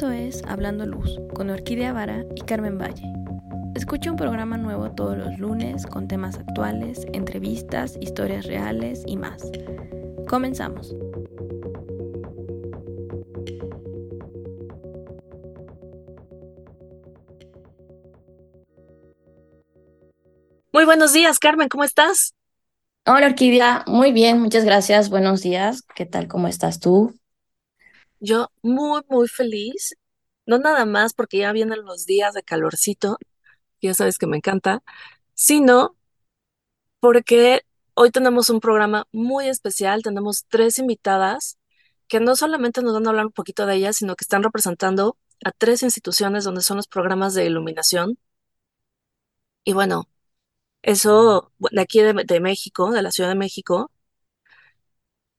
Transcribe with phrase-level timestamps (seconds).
[0.00, 3.04] Esto es Hablando Luz con Orquídea Vara y Carmen Valle.
[3.74, 9.42] Escucha un programa nuevo todos los lunes con temas actuales, entrevistas, historias reales y más.
[10.26, 10.94] Comenzamos.
[20.72, 22.32] Muy buenos días, Carmen, ¿cómo estás?
[23.04, 23.84] Hola, Orquídea.
[23.86, 25.10] Muy bien, muchas gracias.
[25.10, 25.82] Buenos días.
[25.94, 26.26] ¿Qué tal?
[26.26, 27.19] ¿Cómo estás tú?
[28.20, 29.94] Yo muy, muy feliz.
[30.46, 33.18] No nada más porque ya vienen los días de calorcito,
[33.82, 34.82] ya sabes que me encanta,
[35.34, 35.96] sino
[37.00, 37.62] porque
[37.94, 40.02] hoy tenemos un programa muy especial.
[40.02, 41.58] Tenemos tres invitadas
[42.08, 45.16] que no solamente nos van a hablar un poquito de ellas, sino que están representando
[45.44, 48.18] a tres instituciones donde son los programas de iluminación.
[49.64, 50.08] Y bueno,
[50.82, 53.90] eso de aquí de, de México, de la Ciudad de México,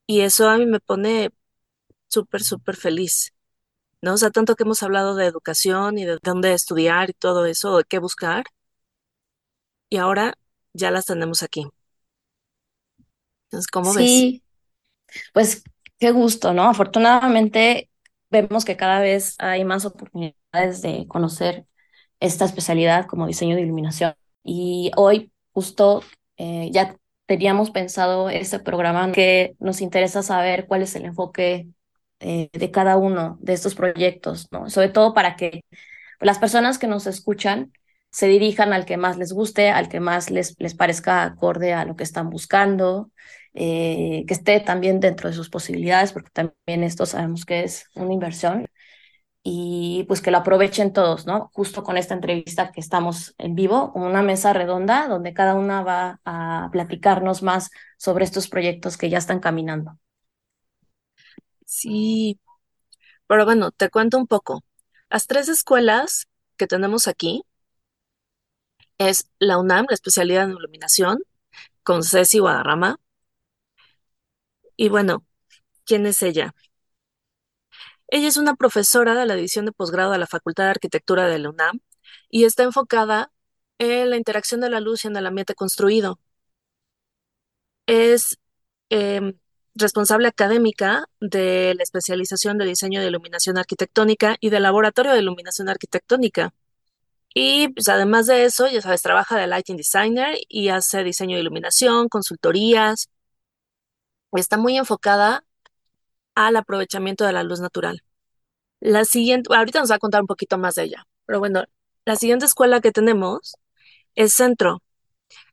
[0.08, 1.32] y eso a mí me pone
[2.12, 3.34] súper, súper feliz,
[4.02, 4.14] ¿no?
[4.14, 7.78] O sea, tanto que hemos hablado de educación y de dónde estudiar y todo eso,
[7.78, 8.44] de qué buscar,
[9.90, 10.36] y ahora
[10.74, 11.66] ya las tenemos aquí.
[13.46, 14.06] Entonces, ¿cómo ves?
[14.06, 14.44] Sí,
[15.34, 15.64] pues
[16.00, 16.64] qué gusto, ¿no?
[16.70, 17.90] Afortunadamente
[18.30, 21.66] vemos que cada vez hay más oportunidades de conocer
[22.20, 24.16] esta especialidad como diseño de iluminación.
[24.44, 26.02] Y hoy justo
[26.38, 31.68] eh, ya teníamos pensado este programa que nos interesa saber cuál es el enfoque
[32.22, 34.70] eh, de cada uno de estos proyectos, ¿no?
[34.70, 35.64] Sobre todo para que
[36.20, 37.74] las personas que nos escuchan
[38.12, 41.86] se dirijan al que más les guste, al que más les, les parezca acorde a
[41.86, 43.12] lo que están buscando,
[43.54, 48.14] eh, que esté también dentro de sus posibilidades, porque también esto sabemos que es una
[48.14, 48.68] inversión,
[49.44, 51.50] y pues que lo aprovechen todos, ¿no?
[51.54, 55.82] Justo con esta entrevista que estamos en vivo, con una mesa redonda donde cada una
[55.84, 59.98] va a platicarnos más sobre estos proyectos que ya están caminando.
[61.72, 62.38] Sí,
[63.28, 64.64] pero bueno, te cuento un poco.
[65.10, 67.44] Las tres escuelas que tenemos aquí
[69.00, 71.20] es la UNAM, la especialidad en iluminación,
[71.84, 73.00] con Ceci Guadarrama.
[74.76, 75.26] Y bueno,
[75.86, 76.54] ¿quién es ella?
[78.08, 81.40] Ella es una profesora de la división de posgrado de la Facultad de Arquitectura de
[81.40, 81.80] la UNAM
[82.30, 83.32] y está enfocada
[83.80, 86.20] en la interacción de la luz y en el ambiente construido.
[87.86, 88.38] Es
[88.90, 89.38] em,
[89.76, 95.70] responsable académica de la especialización de diseño de iluminación arquitectónica y del laboratorio de iluminación
[95.70, 96.54] arquitectónica.
[97.34, 101.42] Y pues, además de eso, ya sabes, trabaja de lighting designer y hace diseño de
[101.42, 103.10] iluminación, consultorías.
[104.34, 105.44] Está muy enfocada
[106.36, 108.04] al aprovechamiento de la luz natural.
[108.80, 111.64] La siguiente, ahorita nos va a contar un poquito más de ella, pero bueno,
[112.06, 113.56] la siguiente escuela que tenemos
[114.16, 114.82] es Centro.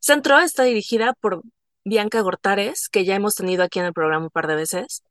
[0.01, 1.43] Centro está dirigida por
[1.85, 5.03] Bianca Gortares, que ya hemos tenido aquí en el programa un par de veces.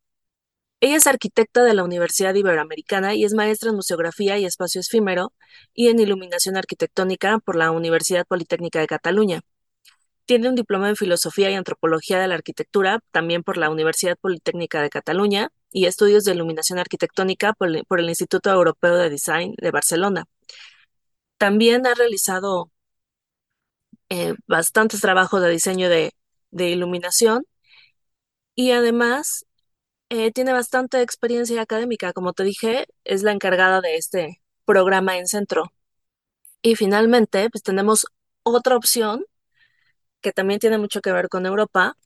[0.79, 5.33] Ella es arquitecta de la Universidad Iberoamericana y es maestra en museografía y espacio efímero
[5.73, 9.41] y en iluminación arquitectónica por la Universidad Politécnica de Cataluña.
[10.25, 14.81] Tiene un diploma en filosofía y antropología de la arquitectura, también por la Universidad Politécnica
[14.81, 20.25] de Cataluña, y estudios de iluminación arquitectónica por, el Instituto Europeo de Design de Barcelona.
[21.37, 22.71] También ha realizado
[24.09, 26.13] eh, bastantes trabajos de diseño de,
[26.51, 27.45] iluminación
[28.55, 29.45] y además
[30.09, 32.13] eh, tiene bastante experiencia académica.
[32.13, 35.73] Como te dije, es la encargada de este programa en centro.
[36.61, 38.07] Y finalmente, pues tenemos
[38.43, 39.25] otra opción
[40.21, 41.97] que también tiene mucho que ver con Europa,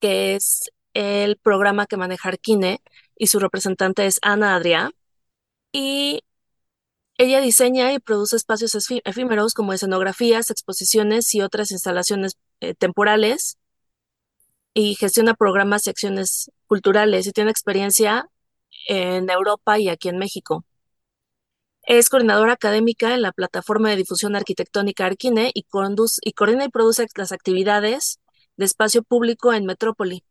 [0.00, 2.82] que es el programa que maneja Arquine
[3.16, 4.92] y su representante es Ana Adrià.
[5.72, 6.22] Y
[7.18, 12.36] ella diseña y produce espacios efímeros como escenografías, exposiciones y otras instalaciones
[12.70, 13.58] eh, temporales
[14.74, 18.28] y gestiona programas y acciones culturales y tiene experiencia
[18.88, 20.64] en Europa y aquí en México.
[21.82, 25.66] Es coordinadora académica en la plataforma de difusión arquitectónica Arquine y,
[26.22, 28.20] y coordina y produce las actividades
[28.56, 30.24] de espacio público en Metrópoli.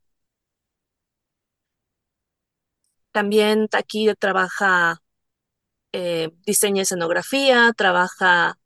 [3.12, 5.02] También aquí trabaja
[5.92, 8.58] eh, diseño escenografía, trabaja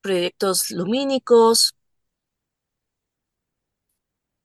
[0.00, 1.76] proyectos lumínicos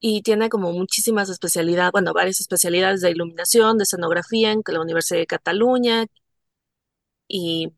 [0.08, 5.18] y tiene como muchísimas especialidades, bueno, varias especialidades de iluminación, de escenografía en la Universidad
[5.20, 6.06] de Cataluña
[7.28, 7.74] y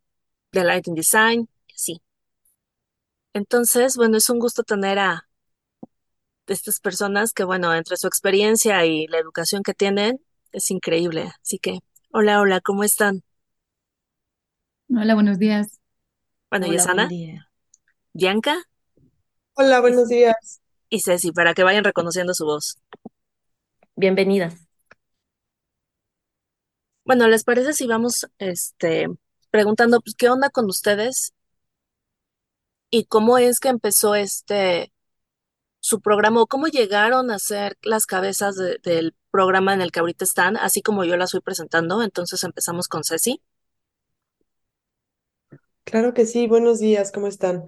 [0.52, 2.02] de Lighting Design, sí.
[3.32, 5.30] Entonces, bueno, es un gusto tener a
[6.48, 10.20] estas personas que, bueno, entre su experiencia y la educación que tienen,
[10.52, 11.32] es increíble.
[11.42, 11.80] Así que,
[12.12, 13.24] hola, hola, ¿cómo están?
[14.90, 15.80] Hola, buenos días.
[16.50, 17.08] Bueno, y es Ana,
[18.12, 18.58] Bianca
[19.54, 20.60] Hola, buenos días.
[20.90, 22.78] Y Ceci, para que vayan reconociendo su voz.
[23.96, 24.68] Bienvenidas.
[27.06, 29.08] Bueno, ¿les parece si vamos este,
[29.50, 31.34] preguntando pues, qué onda con ustedes
[32.90, 34.92] y cómo es que empezó este
[35.80, 40.26] su programa o cómo llegaron a ser las cabezas del programa en el que ahorita
[40.26, 42.04] están, así como yo las fui presentando?
[42.04, 43.42] Entonces empezamos con Ceci.
[45.86, 47.66] Claro que sí, buenos días, ¿cómo están?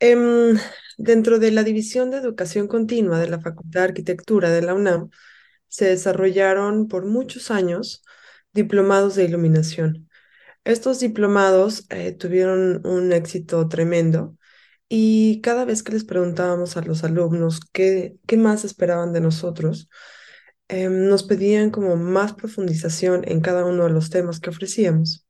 [0.00, 0.56] Em,
[0.96, 5.10] dentro de la División de Educación Continua de la Facultad de Arquitectura de la UNAM,
[5.68, 8.02] se desarrollaron por muchos años
[8.52, 10.08] diplomados de iluminación.
[10.64, 14.36] Estos diplomados eh, tuvieron un éxito tremendo
[14.88, 19.88] y cada vez que les preguntábamos a los alumnos qué, qué más esperaban de nosotros,
[20.68, 25.27] em, nos pedían como más profundización en cada uno de los temas que ofrecíamos.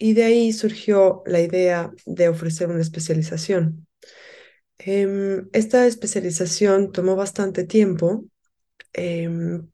[0.00, 3.86] Y de ahí surgió la idea de ofrecer una especialización.
[4.78, 8.24] Em, esta especialización tomó bastante tiempo.
[8.94, 9.68] Em,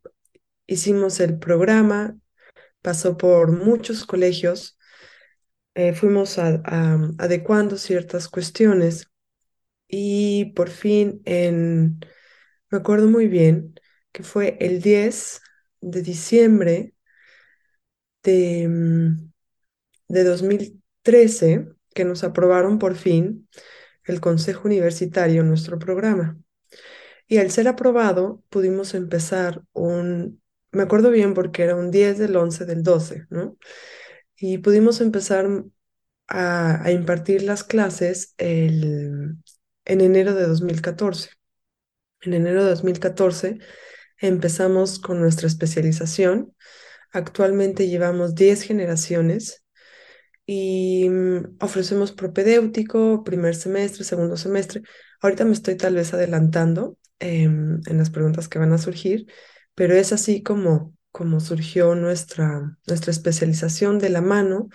[0.66, 2.18] hicimos el programa,
[2.82, 4.78] pasó por muchos colegios,
[5.74, 9.08] eh, fuimos adecuando ciertas cuestiones
[9.88, 12.00] y por fin, en,
[12.70, 13.74] me acuerdo muy bien,
[14.12, 15.42] que fue el 10
[15.82, 16.94] de diciembre
[18.22, 19.25] de, mm,
[20.08, 23.48] de 2013 que nos aprobaron por fin
[24.04, 26.38] el Consejo Universitario nuestro programa.
[27.26, 32.36] Y al ser aprobado, pudimos empezar un, me acuerdo bien porque era un 10 del
[32.36, 33.56] 11 del 12, ¿no?
[34.36, 35.48] Y pudimos empezar
[36.28, 39.36] a, impartir las clases el,
[39.84, 41.30] en enero de 2014.
[42.22, 43.58] En enero de 2014
[44.18, 46.54] empezamos con nuestra especialización.
[47.12, 49.64] Actualmente llevamos 10 generaciones
[50.46, 54.82] y mm, ofrecemos propedéutico, primer semestre, segundo semestre.
[55.20, 59.26] Ahorita me estoy tal vez adelantando em, en las preguntas que van a surgir,
[59.74, 64.68] pero es así como, como surgió nuestra, nuestra especialización de la mano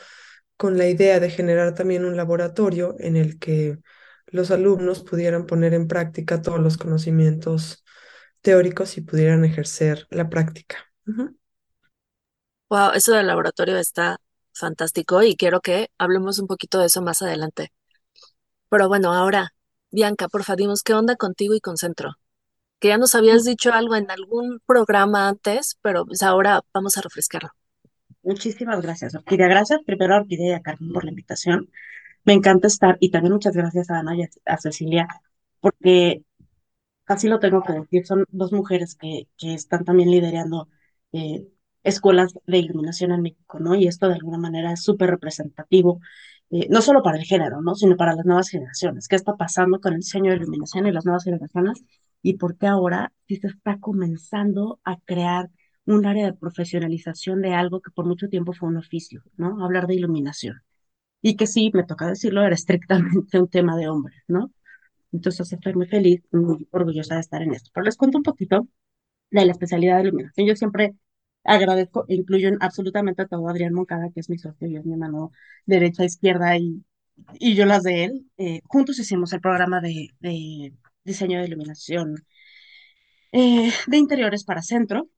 [0.57, 3.79] con la idea de generar también un laboratorio en el que
[4.27, 7.83] los alumnos pudieran poner en práctica todos los conocimientos
[8.41, 10.77] teóricos y pudieran ejercer la práctica.
[12.69, 14.17] Wow, eso del laboratorio está
[14.53, 17.71] fantástico y quiero que hablemos un poquito de eso más adelante.
[18.69, 19.53] Pero bueno, ahora,
[19.91, 22.13] Bianca, porfa, dimos qué onda contigo y con Centro.
[22.79, 27.01] Que ya nos habías dicho algo en algún programa antes, pero pues ahora vamos a
[27.01, 27.49] refrescarlo.
[28.23, 29.47] Muchísimas gracias, Orquídea.
[29.47, 31.69] Gracias primero a Orquídea y a Carmen por la invitación.
[32.23, 35.07] Me encanta estar y también muchas gracias a Ana y a Cecilia
[35.59, 36.23] porque
[37.05, 40.69] así lo tengo que decir, son dos mujeres que, que están también liderando
[41.13, 41.47] eh,
[41.83, 43.75] escuelas de iluminación en México, ¿no?
[43.75, 45.99] Y esto de alguna manera es súper representativo,
[46.49, 47.75] eh, no solo para el género, ¿no?
[47.75, 49.07] Sino para las nuevas generaciones.
[49.07, 51.83] ¿Qué está pasando con el diseño de iluminación en las nuevas generaciones?
[52.21, 55.49] Y por qué ahora sí se está comenzando a crear
[55.85, 59.63] un área de profesionalización de algo que por mucho tiempo fue un oficio, ¿no?
[59.63, 60.61] Hablar de iluminación.
[61.21, 64.51] Y que sí, me toca decirlo, era estrictamente un tema de hombres, ¿no?
[65.11, 67.69] Entonces estoy muy feliz, muy orgullosa de estar en esto.
[67.73, 68.67] Pero les cuento un poquito
[69.31, 70.47] de la especialidad de iluminación.
[70.47, 70.95] Yo siempre
[71.43, 75.31] agradezco incluyo absolutamente a todo Adrián Moncada, que es mi socio y es mi mano
[75.65, 76.83] derecha, izquierda y,
[77.39, 78.31] y yo las de él.
[78.37, 80.73] Eh, juntos hicimos el programa de, de
[81.03, 82.15] diseño de iluminación
[83.31, 85.09] eh, de interiores para centro,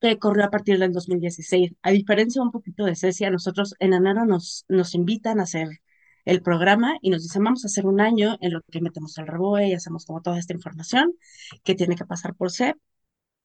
[0.00, 1.72] que corrió a partir del 2016.
[1.82, 5.68] A diferencia un poquito de Cecia, nosotros en enero nos, nos invitan a hacer
[6.26, 9.26] el programa y nos dicen, vamos a hacer un año en lo que metemos el
[9.28, 11.14] reboe y hacemos como toda esta información
[11.64, 12.76] que tiene que pasar por CEP.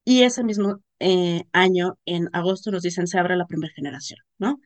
[0.03, 4.59] Y ese mismo eh, año, en agosto, nos dicen, se abre la primera generación, ¿no?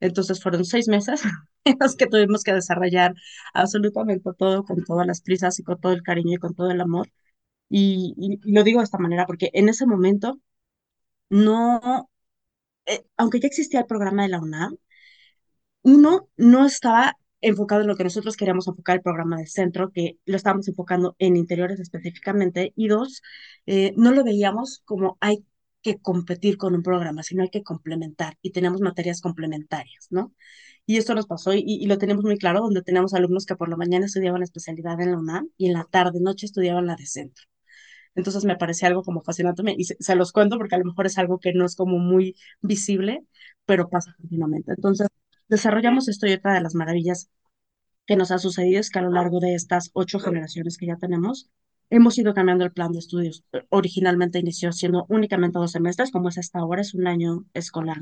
[0.00, 1.22] Entonces fueron seis meses
[1.64, 3.14] en los que tuvimos que desarrollar
[3.54, 6.80] absolutamente todo con todas las prisas y con todo el cariño y con todo el
[6.80, 7.08] amor.
[7.70, 10.40] Y, lo digo de esta manera porque en ese momento
[11.30, 12.10] no,
[12.86, 14.76] eh, aunque ya existía el programa de la UNAM,
[15.82, 20.18] uno no estaba enfocado en lo que nosotros queríamos enfocar el programa de centro, que
[20.26, 23.22] lo estábamos enfocando en interiores específicamente, y dos,
[23.66, 25.44] eh, no lo veíamos como hay
[25.82, 30.34] que competir con un programa, sino hay que complementar y tenemos materias complementarias, ¿no?
[30.86, 33.76] Y esto nos pasó y, lo tenemos muy claro, donde tenemos alumnos que por la
[33.76, 37.06] mañana estudiaban la especialidad en la UNAM y en la tarde, noche estudiaban la de
[37.06, 37.44] centro.
[38.14, 41.06] Entonces me parece algo como fascinante y se, se, los cuento porque a lo mejor
[41.06, 43.22] es algo que no es como muy visible,
[43.66, 44.72] pero pasa continuamente.
[44.72, 45.08] Entonces,
[45.48, 47.30] desarrollamos esto y otra de las maravillas
[48.06, 50.96] que nos ha sucedido es que a lo largo de estas ocho generaciones que ya
[50.96, 51.50] tenemos,
[51.90, 53.44] hemos ido cambiando el plan de estudios.
[53.70, 57.98] Originalmente inició siendo únicamente dos semestres, como es hasta ahora, es un año escolar.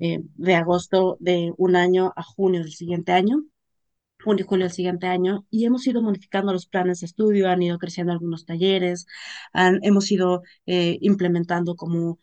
[0.00, 3.42] Eh, de agosto de un año a junio del siguiente año,
[4.22, 7.62] junio y julio del siguiente año, y hemos ido modificando los planes de estudio, han
[7.62, 9.06] ido creciendo algunos talleres,
[9.52, 12.20] han, hemos ido eh, implementando como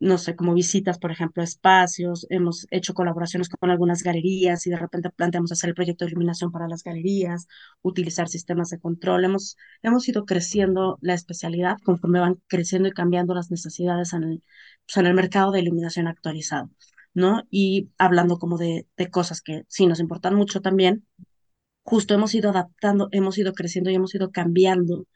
[0.00, 4.76] no sé, como visitas, por ejemplo, espacios, hemos hecho colaboraciones con algunas galerías y de
[4.76, 7.46] repente planteamos hacer el proyecto de iluminación para las galerías,
[7.82, 9.24] utilizar sistemas de control.
[9.24, 14.42] Hemos, hemos ido creciendo la especialidad conforme van creciendo y cambiando las necesidades en el,
[14.86, 16.70] pues, en el mercado de iluminación actualizado,
[17.14, 17.42] ¿no?
[17.50, 21.06] Y hablando como de, de cosas que sí nos importan mucho también,
[21.82, 25.06] justo hemos ido adaptando, hemos ido creciendo y hemos ido cambiando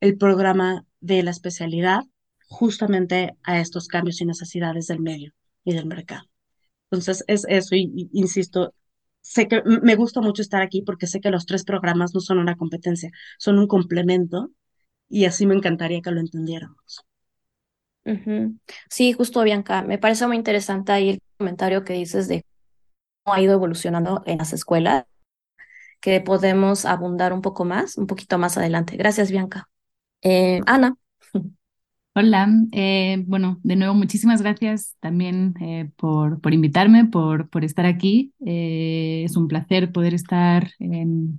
[0.00, 2.02] el programa de la especialidad
[2.52, 5.32] justamente a estos cambios y necesidades del medio
[5.64, 6.24] y del mercado.
[6.90, 8.74] Entonces, es eso, y, insisto,
[9.20, 12.38] sé que me gusta mucho estar aquí porque sé que los tres programas no son
[12.38, 14.50] una competencia, son un complemento
[15.08, 17.04] y así me encantaría que lo entendiéramos.
[18.90, 22.44] Sí, justo Bianca, me parece muy interesante ahí el comentario que dices de
[23.22, 25.04] cómo ha ido evolucionando en las escuelas,
[26.00, 28.96] que podemos abundar un poco más, un poquito más adelante.
[28.96, 29.68] Gracias, Bianca.
[30.20, 30.96] Eh, Ana.
[32.14, 37.86] Hola, eh, bueno, de nuevo muchísimas gracias también eh, por, por invitarme, por, por estar
[37.86, 38.34] aquí.
[38.44, 40.72] Eh, es un placer poder estar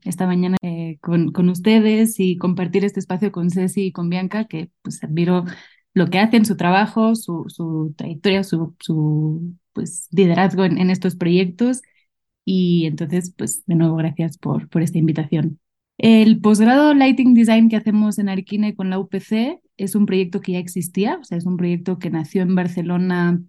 [0.04, 0.58] esta mañana
[1.00, 5.46] con, con, ustedes y compartir este espacio con Ceci y con Bianca, que pues admiro
[5.94, 11.16] lo que hacen, su trabajo, su, su trayectoria, su, su pues, liderazgo en, en, estos
[11.16, 11.82] proyectos.
[12.46, 15.60] Y entonces, pues de nuevo, gracias por, por esta invitación.
[16.04, 20.52] El posgrado Lighting Design que hacemos en Arquine con la UPC es un proyecto que
[20.52, 23.42] ya existía, o sea, es un proyecto que nació en Barcelona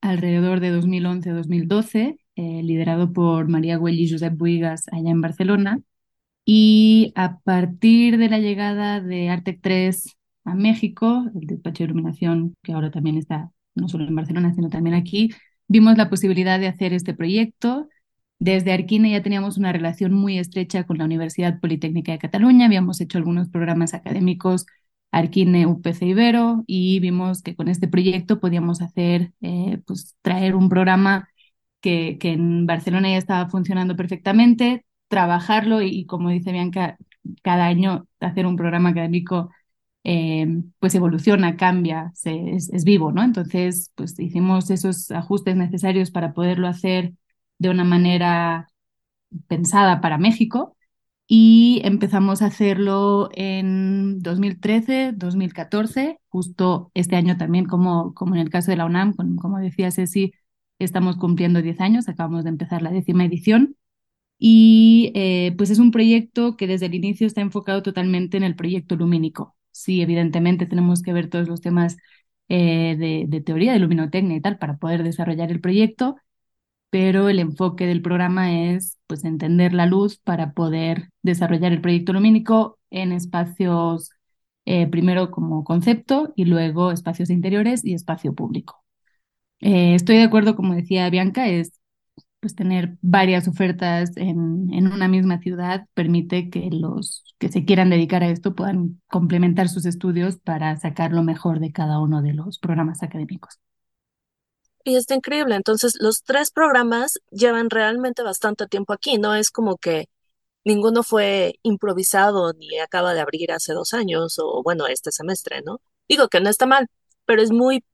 [0.00, 5.80] alrededor de 2011-2012, eh, liderado por María Güell y Josep Buigas allá en Barcelona.
[6.44, 10.16] Y a partir de la llegada de Artec 3
[10.46, 14.68] a México, el despacho de iluminación que ahora también está no solo en Barcelona, sino
[14.68, 15.30] también aquí,
[15.68, 17.88] vimos la posibilidad de hacer este proyecto
[18.38, 23.00] desde Arquine ya teníamos una relación muy estrecha con la Universidad Politécnica de Cataluña, habíamos
[23.00, 24.66] hecho algunos programas académicos
[25.10, 30.68] Arquine UPC Ibero y vimos que con este proyecto podíamos hacer, eh, pues traer un
[30.68, 31.28] programa
[31.80, 36.98] que, que en Barcelona ya estaba funcionando perfectamente, trabajarlo y, como dice Bianca,
[37.42, 39.50] cada año hacer un programa académico
[40.04, 40.46] eh,
[40.78, 43.22] pues evoluciona, cambia, es, es, vivo, ¿no?
[43.22, 47.12] Entonces, pues hicimos esos ajustes necesarios para poderlo hacer
[47.58, 48.68] de una manera
[49.48, 50.76] pensada para México
[51.26, 58.50] y empezamos a hacerlo en 2013, 2014, justo este año también, como, como en el
[58.50, 60.32] caso de la UNAM, como, decía Ceci,
[60.78, 63.76] estamos cumpliendo 10 años, acabamos de empezar la décima edición.
[64.38, 68.56] Y eh, pues es un proyecto que desde el inicio está enfocado totalmente en el
[68.56, 69.56] proyecto lumínico.
[69.72, 71.96] Sí, evidentemente tenemos que ver todos los temas
[72.48, 76.16] eh, de, de, teoría de luminotecnia y tal para poder desarrollar el proyecto,
[76.90, 82.12] pero el enfoque del programa es pues entender la luz para poder desarrollar el proyecto
[82.12, 84.10] lumínico en espacios
[84.64, 88.84] eh, primero como concepto y luego espacios interiores y espacio público.
[89.60, 91.80] Eh, estoy de acuerdo, como decía Bianca, es
[92.40, 97.90] pues tener varias ofertas en, en, una misma ciudad permite que los que se quieran
[97.90, 102.34] dedicar a esto puedan complementar sus estudios para sacar lo mejor de cada uno de
[102.34, 103.60] los programas académicos
[104.84, 105.54] y está increíble.
[105.56, 110.08] Entonces, los tres programas llevan realmente bastante tiempo aquí, no es como que
[110.64, 115.80] ninguno fue improvisado ni acaba de abrir hace dos años o bueno, este semestre, ¿no?
[116.08, 116.88] Digo que no está mal,
[117.26, 117.84] pero es muy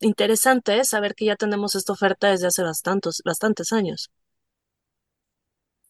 [0.00, 4.10] interesante saber que ya tenemos esta oferta desde hace bastantes, bastantes años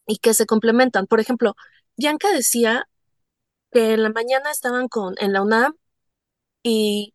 [0.06, 1.06] y que se complementan.
[1.06, 1.54] Por ejemplo,
[1.96, 2.88] Bianca decía
[3.72, 5.74] que en la mañana estaban con, en la UNAM
[6.62, 7.14] y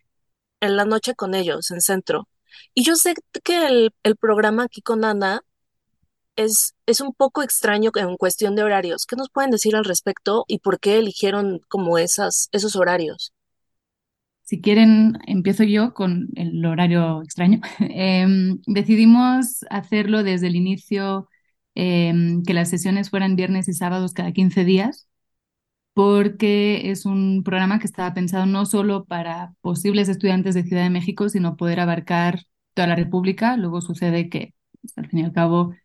[0.61, 2.27] en la noche con ellos en centro.
[2.74, 5.41] Y yo sé que el, el programa aquí con Ana
[6.36, 9.05] es, es un poco extraño en cuestión de horarios.
[9.05, 13.33] ¿Qué nos pueden decir al respecto y por qué eligieron como esas, esos horarios?
[14.43, 17.62] Si quieren, empiezo yo con el horario extraño.
[17.79, 21.29] Em, decidimos hacerlo desde el inicio,
[21.75, 25.07] em, que las sesiones fueran viernes y sábados cada 15 días,
[25.93, 30.89] porque es un programa que estaba pensado no solo para posibles estudiantes de Ciudad de
[30.89, 32.41] México, sino poder abarcar
[32.73, 33.57] toda la República.
[33.57, 35.75] Luego sucede que, pues, al fin y al cabo,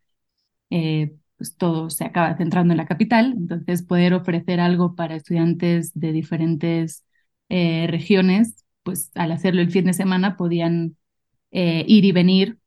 [0.71, 5.93] eh, pues todo se acaba centrando en la capital, entonces poder ofrecer algo para estudiantes
[5.95, 7.05] de diferentes
[7.49, 10.97] eh, regiones, pues al hacerlo el fin de semana podían
[11.53, 12.59] eh, ir y venir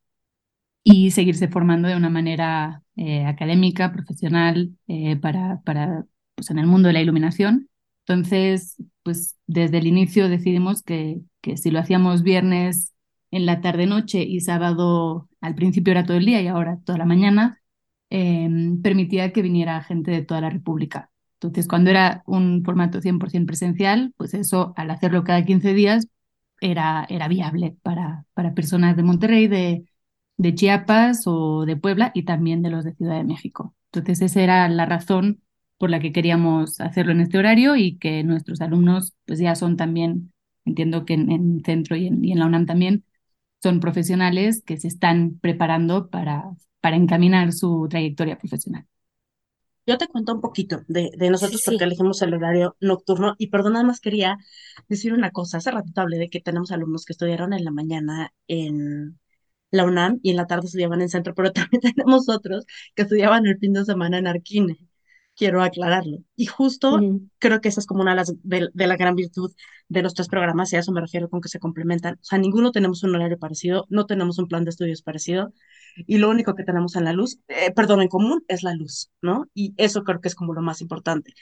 [0.83, 2.83] y seguirse formando de una manera
[3.27, 4.75] académica, profesional,
[5.21, 6.05] para, para
[6.41, 7.69] pues, en el mundo de la iluminación.
[8.07, 12.93] Entonces, pues desde el inicio decidimos que, que si lo hacíamos viernes
[13.29, 17.05] en la tarde-noche y sábado al principio era todo el día y ahora toda la
[17.05, 17.61] mañana,
[18.09, 21.11] em, permitía que viniera gente de toda la República.
[21.35, 26.07] Entonces, cuando era un formato 100% presencial, pues eso, al hacerlo cada 15 días,
[26.59, 29.85] era, era viable para, para personas de Monterrey, de,
[30.37, 33.75] de Chiapas o de Puebla y también de los de Ciudad de México.
[33.93, 35.41] Entonces esa era la razón
[35.81, 39.77] por la que queríamos hacerlo en este horario y que nuestros alumnos pues ya son
[39.77, 40.31] también,
[40.63, 43.03] entiendo que en, en centro y en, y en la UNAM también,
[43.63, 46.43] son profesionales que se están preparando para,
[46.81, 48.85] para encaminar su trayectoria profesional.
[49.87, 53.73] Yo te cuento un poquito de, de nosotros porque elegimos el horario nocturno y perdón,
[53.73, 54.37] nada más quería
[54.87, 55.57] decir una cosa.
[55.57, 59.19] Hace ratito hablé de que tenemos alumnos que estudiaron en la mañana en
[59.71, 63.47] la UNAM y en la tarde estudiaban en centro, pero también tenemos otros que estudiaban
[63.47, 64.90] el fin de semana en Arquine
[65.41, 66.19] quiero aclararlo.
[66.35, 66.99] Y justo
[67.39, 69.51] creo que esa es como una de las de, la gran virtud
[69.87, 72.13] de los tres programas, y a eso me refiero con que se complementan.
[72.13, 75.51] O sea, ninguno tenemos un horario parecido, no tenemos un plan de estudios parecido,
[76.05, 79.09] y lo único que tenemos en la luz, eh, perdón, en común es la luz,
[79.23, 79.47] ¿no?
[79.55, 81.33] Y eso creo que es como lo más importante.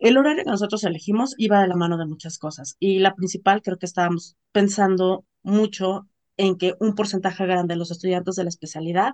[0.00, 3.62] El horario que nosotros elegimos iba de la mano de muchas cosas, y la principal
[3.62, 8.48] creo que estábamos pensando mucho en que un porcentaje grande de los estudiantes de la
[8.48, 9.12] especialidad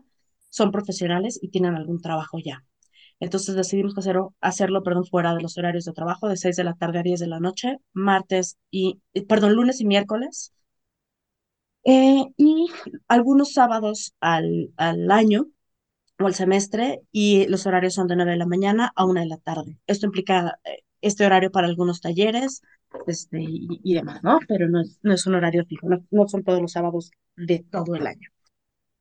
[0.49, 2.64] son profesionales y tienen algún trabajo ya.
[3.21, 6.75] Entonces decidimos hacerlo, hacerlo perdón, fuera de los horarios de trabajo, de 6 de la
[6.75, 10.53] tarde a 10 de la noche, martes y, perdón, lunes y miércoles.
[11.85, 12.67] Eh, y
[13.09, 15.47] algunos sábados al, al año
[16.21, 19.27] o al semestre y los horarios son de 9 de la mañana a 1 de
[19.27, 19.79] la tarde.
[19.87, 22.62] Esto implica eh, este horario para algunos talleres
[23.07, 24.39] este, y, demás, ¿no?
[24.49, 27.95] Pero no es, no es un horario fijo, no, son todos los sábados de todo
[27.95, 28.29] el año.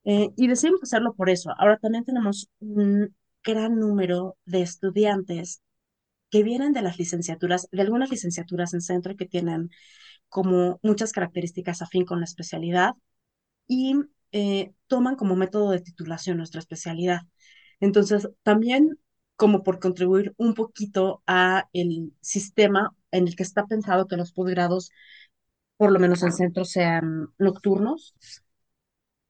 [0.06, 1.52] Eh, y decidimos hacerlo por eso.
[1.58, 5.62] Ahora también tenemos un, gran número de estudiantes
[6.30, 9.70] que vienen de las licenciaturas, de algunas licenciaturas en centro que tienen
[10.30, 12.94] como muchas características afín con la especialidad
[13.68, 13.96] y
[14.32, 17.22] eh, toman como método de titulación nuestra especialidad.
[17.80, 19.00] Entonces, también
[19.36, 24.34] como por contribuir un poquito a el sistema en el que está pensado que los
[24.34, 24.92] posgrados,
[25.78, 28.14] por lo menos en centro, sean nocturnos.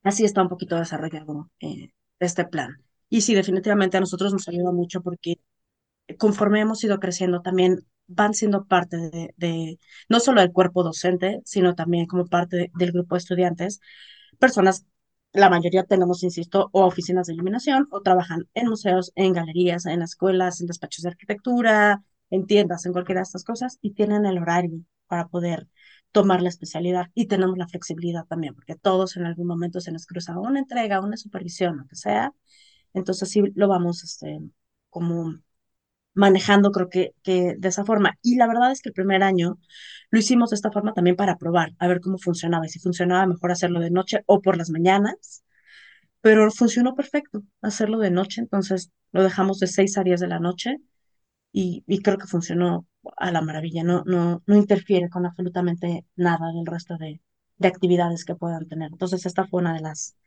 [0.03, 2.84] Así está un poquito desarrollado eh, este plan.
[3.10, 5.39] Y sí, definitivamente a nosotros nos ayuda mucho porque
[6.17, 8.98] conforme hemos ido creciendo también van siendo parte
[9.38, 13.82] de, no solo del cuerpo docente, sino también como parte del grupo de estudiantes,
[14.39, 14.86] personas,
[15.34, 20.02] la mayoría tenemos, insisto, o oficinas de iluminación, o trabajan en museos, en galerías, en
[20.02, 24.39] escuelas, en despachos de arquitectura, en tiendas, en cualquiera de estas cosas, y tienen el
[24.39, 25.67] horario para poder
[26.12, 30.08] tomar la especialidad y tenemos la flexibilidad también, porque todos en algún momento se nos
[30.08, 32.34] cruza una entrega, una supervisión, lo que sea,
[32.93, 34.39] entonces sí lo vamos este,
[34.89, 35.36] como
[36.13, 38.17] manejando, creo que, que de esa forma.
[38.21, 39.58] Y la verdad es que el primer año
[40.12, 43.25] lo hicimos de esta forma también para probar, a ver cómo funcionaba y si funcionaba
[43.28, 45.43] mejor hacerlo de noche o por las mañanas.
[46.21, 50.39] Pero funcionó perfecto hacerlo de noche, entonces lo dejamos de 6 a 10 de la
[50.39, 50.78] noche
[51.52, 56.52] y, y creo que funcionó a la maravilla, no, no, no interfiere con absolutamente nada
[56.54, 57.21] del resto de,
[57.58, 58.91] de actividades que puedan tener.
[58.91, 60.17] Entonces esta fue una de las,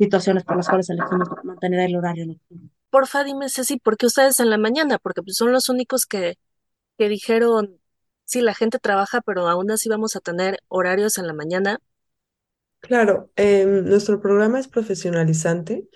[0.00, 2.70] situaciones por las cuales elegimos mantener el horario nocturno.
[2.88, 4.98] Porfa, dime, Ceci, ¿por qué ustedes en la mañana?
[4.98, 6.38] Porque pues, son los únicos que,
[6.96, 7.78] que dijeron,
[8.24, 11.78] sí, la gente trabaja, pero aún así vamos a tener horarios en la mañana.
[12.80, 15.86] Claro, em, nuestro programa es profesionalizante,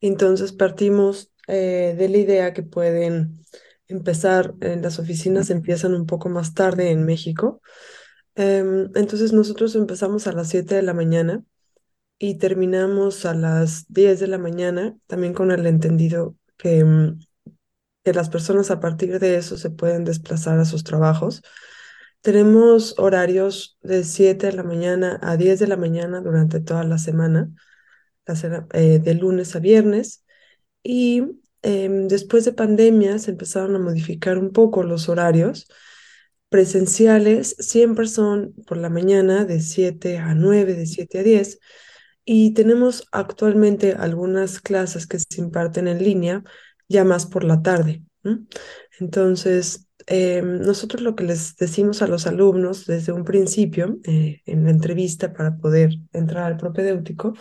[0.00, 3.44] entonces partimos eh, de la idea que pueden
[3.86, 7.60] empezar, en las oficinas empiezan un poco más tarde en México.
[8.34, 11.44] Em, entonces nosotros empezamos a las 7 de la mañana
[12.22, 17.18] y terminamos a las 10 de la mañana, también con el entendido que, mm,
[18.04, 21.42] que las personas a partir de eso se pueden desplazar a sus trabajos.
[22.20, 26.96] Tenemos horarios de 7 de la mañana a 10 de la mañana durante toda la
[26.98, 27.50] semana,
[28.72, 30.24] eh, de lunes a viernes.
[30.84, 31.24] Y
[31.62, 35.66] em, después de pandemia se empezaron a modificar un poco los horarios.
[36.50, 41.58] Presenciales siempre son por la mañana de 7 a 9, de 7 a 10
[42.24, 46.44] y tenemos actualmente algunas clases que se imparten en línea,
[46.88, 48.02] ya más por la tarde.
[49.00, 54.64] Entonces, em, nosotros lo que les decimos a los alumnos desde un principio, eh, en
[54.64, 57.34] la entrevista para poder entrar al propedéutico,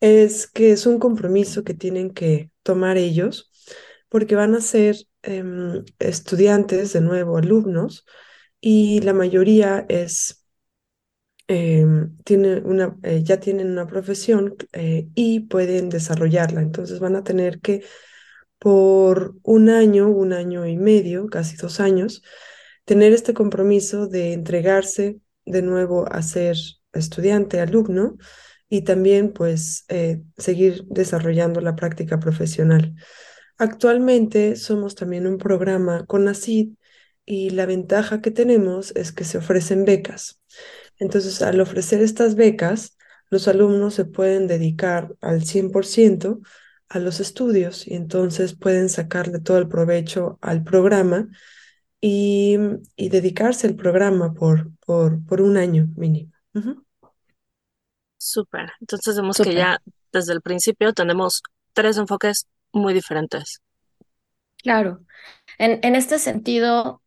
[0.00, 3.50] es que es un compromiso que tienen que tomar ellos,
[4.08, 8.04] porque van a ser em, estudiantes, de nuevo, alumnos,
[8.60, 10.45] y la mayoría es
[11.48, 12.16] Em,
[12.64, 16.60] una, eh, ya tienen una profesión eh, y pueden desarrollarla.
[16.60, 17.84] Entonces van a tener que,
[18.58, 22.22] por un año, un año y medio, casi dos años,
[22.84, 26.56] tener este compromiso de entregarse de nuevo a ser
[26.92, 28.16] estudiante, alumno,
[28.68, 32.94] y también pues eh, seguir desarrollando la práctica profesional.
[33.58, 36.70] Actualmente somos también un programa con ACID
[37.24, 40.40] y la ventaja que tenemos es que se ofrecen becas.
[40.98, 42.96] Entonces, al ofrecer estas becas,
[43.30, 46.40] los alumnos se pueden dedicar al 100%
[46.88, 51.28] a los estudios y entonces pueden sacarle todo el provecho al programa
[52.00, 52.56] y,
[52.96, 56.32] y dedicarse al programa por, por, por un año mínimo.
[58.18, 58.72] Súper.
[58.80, 59.80] Entonces vemos que ya
[60.12, 63.60] desde el principio tenemos tres enfoques muy diferentes.
[64.62, 65.00] Claro.
[65.58, 67.02] En, en este sentido,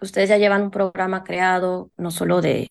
[0.00, 2.70] ustedes ya llevan un programa creado, no solo de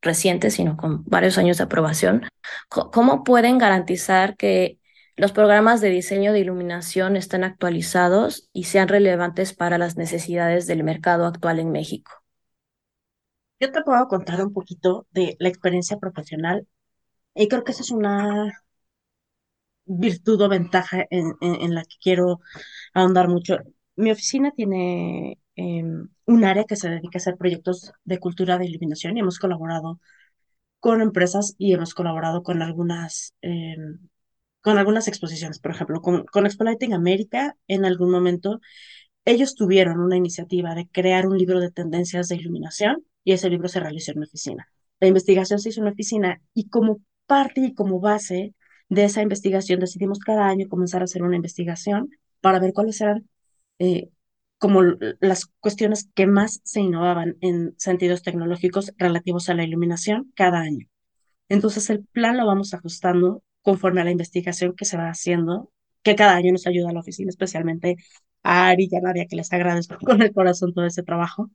[0.00, 2.28] reciente, sino con varios años de aprobación.
[2.68, 4.78] ¿Cómo pueden garantizar que
[5.16, 10.84] los programas de diseño de iluminación estén actualizados y sean relevantes para las necesidades del
[10.84, 12.12] mercado actual en México?
[13.60, 16.66] Yo te puedo contar un poquito de la experiencia profesional
[17.34, 18.50] y creo que esa es una
[19.84, 22.40] virtud o ventaja en, la que quiero
[22.94, 23.58] ahondar mucho.
[23.96, 28.66] Mi oficina tiene em, un área que se dedica a hacer proyectos de cultura de
[28.66, 30.00] iluminación y hemos colaborado
[30.80, 34.00] con empresas y hemos colaborado con algunas, em,
[34.62, 35.58] con algunas exposiciones.
[35.60, 38.60] Por ejemplo, con, con Expo Lighting América, en algún momento,
[39.24, 43.68] ellos tuvieron una iniciativa de crear un libro de tendencias de iluminación y ese libro
[43.68, 44.68] se realizó en mi oficina.
[45.00, 48.54] La investigación se hizo en mi oficina y como parte y como base
[48.88, 53.28] de esa investigación decidimos cada año comenzar a hacer una investigación para ver cuáles eran
[53.78, 54.10] eh,
[54.60, 54.82] como
[55.20, 60.86] las cuestiones que más se innovaban en sentidos tecnológicos relativos a la iluminación cada año.
[61.48, 66.14] Entonces el plan lo vamos ajustando conforme a la investigación que se va haciendo, que
[66.14, 67.96] cada año nos ayuda a la oficina, especialmente
[68.42, 71.50] a Ari y a Nadia, que les agradezco con el corazón todo ese trabajo.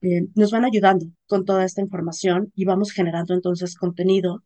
[0.00, 4.42] Eh, nos van ayudando con toda esta información y vamos generando entonces contenido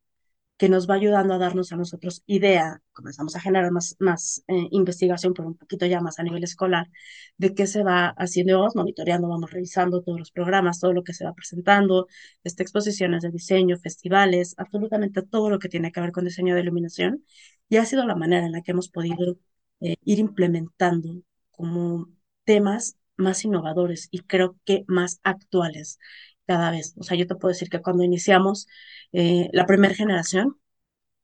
[0.60, 4.68] que nos va ayudando a darnos a nosotros idea, comenzamos a generar más, más eh,
[4.72, 6.90] investigación, pero un poquito ya más a nivel escolar,
[7.38, 11.14] de qué se va haciendo, vamos monitoreando, vamos revisando todos los programas, todo lo que
[11.14, 12.08] se va presentando,
[12.44, 16.60] este, exposiciones de diseño, festivales, absolutamente todo lo que tiene que ver con diseño de
[16.60, 17.24] iluminación,
[17.70, 19.38] y ha sido la manera en la que hemos podido
[19.80, 22.08] eh, ir implementando como
[22.44, 25.98] temas más innovadores y creo que más actuales
[26.50, 26.94] cada vez.
[26.98, 28.66] O sea, yo te puedo decir que cuando iniciamos
[29.12, 30.56] eh, la primera generación,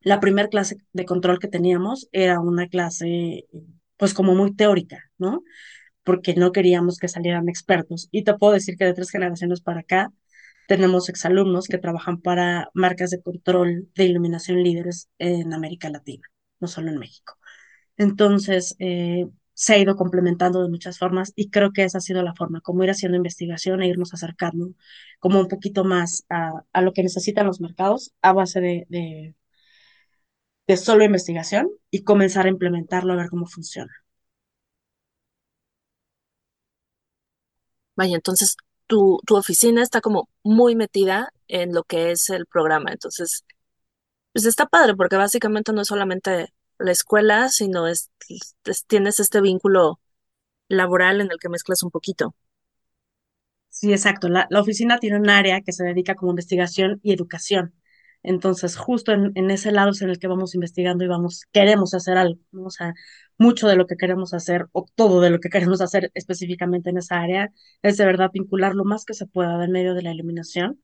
[0.00, 3.46] la primera clase de control que teníamos era una clase,
[3.96, 5.42] pues como muy teórica, ¿no?
[6.04, 8.08] Porque no queríamos que salieran expertos.
[8.12, 10.12] Y te puedo decir que de tres generaciones para acá,
[10.68, 16.22] tenemos exalumnos que trabajan para marcas de control de iluminación líderes en América Latina,
[16.60, 17.36] no solo en México.
[17.96, 22.22] Entonces, eh, se ha ido complementando de muchas formas y creo que esa ha sido
[22.22, 24.72] la forma, como ir haciendo investigación e irnos acercando
[25.20, 30.76] como un poquito más a, a lo que necesitan los mercados a base de, de,
[30.76, 33.92] solo investigación y comenzar a implementarlo a ver cómo funciona.
[37.96, 42.90] Vaya, entonces tu, tu oficina está como muy metida en lo que es el programa,
[42.92, 43.44] entonces
[44.32, 48.10] pues está padre porque básicamente no es solamente la escuela, sino es,
[48.86, 50.00] tienes este vínculo
[50.68, 52.34] laboral en el que mezclas un poquito.
[53.68, 54.28] Sí, exacto.
[54.28, 57.74] La, la, oficina tiene un área que se dedica como investigación y educación.
[58.22, 62.16] Entonces, justo en, ese lado es en el que vamos investigando y vamos, queremos hacer
[62.18, 62.64] algo, ¿no?
[62.64, 62.92] O sea,
[63.38, 66.98] mucho de lo que queremos hacer, o todo de lo que queremos hacer específicamente en
[66.98, 70.12] esa área, es de verdad vincular lo más que se pueda en medio de la
[70.12, 70.82] iluminación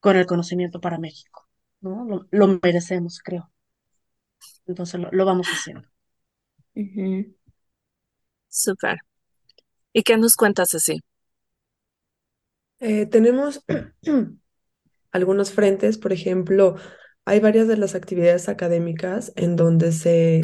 [0.00, 1.48] con el conocimiento para México,
[1.80, 2.26] ¿no?
[2.30, 3.50] Lo merecemos, creo.
[4.66, 5.88] Entonces lo, vamos haciendo.
[8.48, 8.98] Súper.
[9.92, 11.00] ¿Y qué nos cuentas así?
[12.80, 13.64] Eh, tenemos
[15.10, 16.76] algunos frentes, por ejemplo,
[17.24, 20.42] hay varias de las actividades académicas en donde se,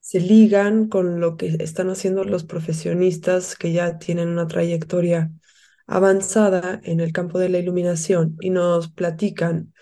[0.00, 5.30] se ligan con lo que están haciendo los profesionistas que ya tienen una trayectoria
[5.86, 9.74] avanzada en el campo de la iluminación y nos platican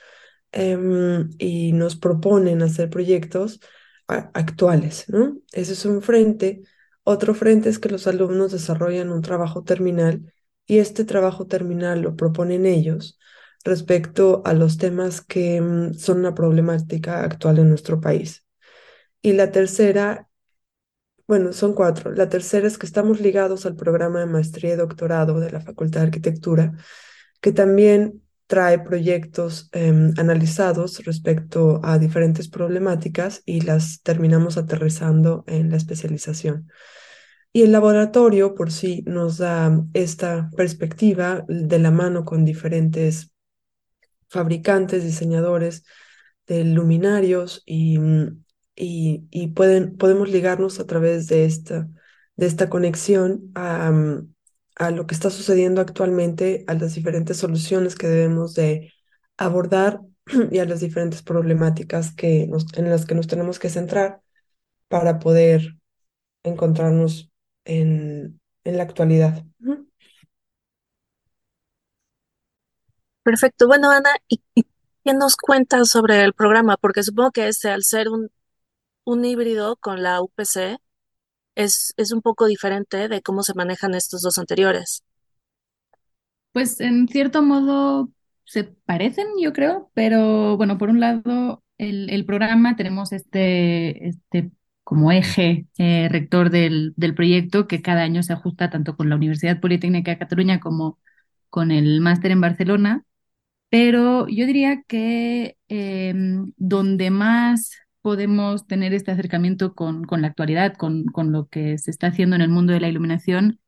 [0.58, 3.60] Em, y nos proponen hacer proyectos
[4.06, 5.36] actuales, ¿no?
[5.52, 6.62] Ese es un frente.
[7.04, 10.32] Otro frente es que los alumnos desarrollan un trabajo terminal
[10.64, 13.18] y este trabajo terminal lo proponen ellos
[13.64, 18.46] respecto a los temas que mm, son una problemática actual en nuestro país.
[19.20, 20.30] Y la tercera,
[21.26, 22.12] bueno, son cuatro.
[22.12, 26.00] La tercera es que estamos ligados al programa de maestría y doctorado de la Facultad
[26.00, 26.72] de Arquitectura,
[27.42, 35.70] que también trae proyectos em, analizados respecto a diferentes problemáticas y las terminamos aterrizando en
[35.70, 36.68] la especialización.
[37.52, 43.32] Y el laboratorio por sí nos da esta perspectiva de la mano con diferentes
[44.28, 45.84] fabricantes, diseñadores
[46.46, 47.98] de luminarios y,
[48.76, 51.88] y, y pueden, podemos ligarnos a través de esta,
[52.36, 53.90] de esta conexión a,
[54.76, 58.92] a lo que está sucediendo actualmente, a las diferentes soluciones que debemos de
[59.36, 60.00] abordar
[60.50, 64.20] y a las diferentes problemáticas que en las que nos tenemos que centrar
[64.88, 65.76] para poder
[66.44, 67.30] encontrarnos
[67.64, 69.44] en, en la actualidad.
[73.22, 73.66] Perfecto.
[73.66, 74.40] Bueno, Ana, ¿y,
[75.04, 76.76] qué nos cuentas sobre el programa?
[76.76, 78.30] Porque supongo que este, al ser un,
[79.04, 80.78] un híbrido con la UPC,
[81.56, 85.02] es, es un poco diferente de cómo se manejan estos dos anteriores.
[86.52, 88.10] Pues en cierto modo
[88.44, 94.52] se parecen, yo creo, pero bueno, por un lado, el, el programa tenemos este, este
[94.84, 99.16] como eje eh, rector del, del, proyecto que cada año se ajusta tanto con la
[99.16, 101.00] Universidad Politécnica de Cataluña como
[101.50, 103.04] con el máster en Barcelona.
[103.68, 107.72] Pero yo diría que em, donde más
[108.06, 112.36] podemos tener este acercamiento con, con la actualidad, con, con lo que se está haciendo
[112.36, 113.58] en el mundo de la iluminación,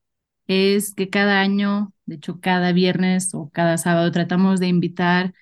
[0.46, 5.34] es que cada año, de hecho cada viernes o cada sábado, tratamos de invitar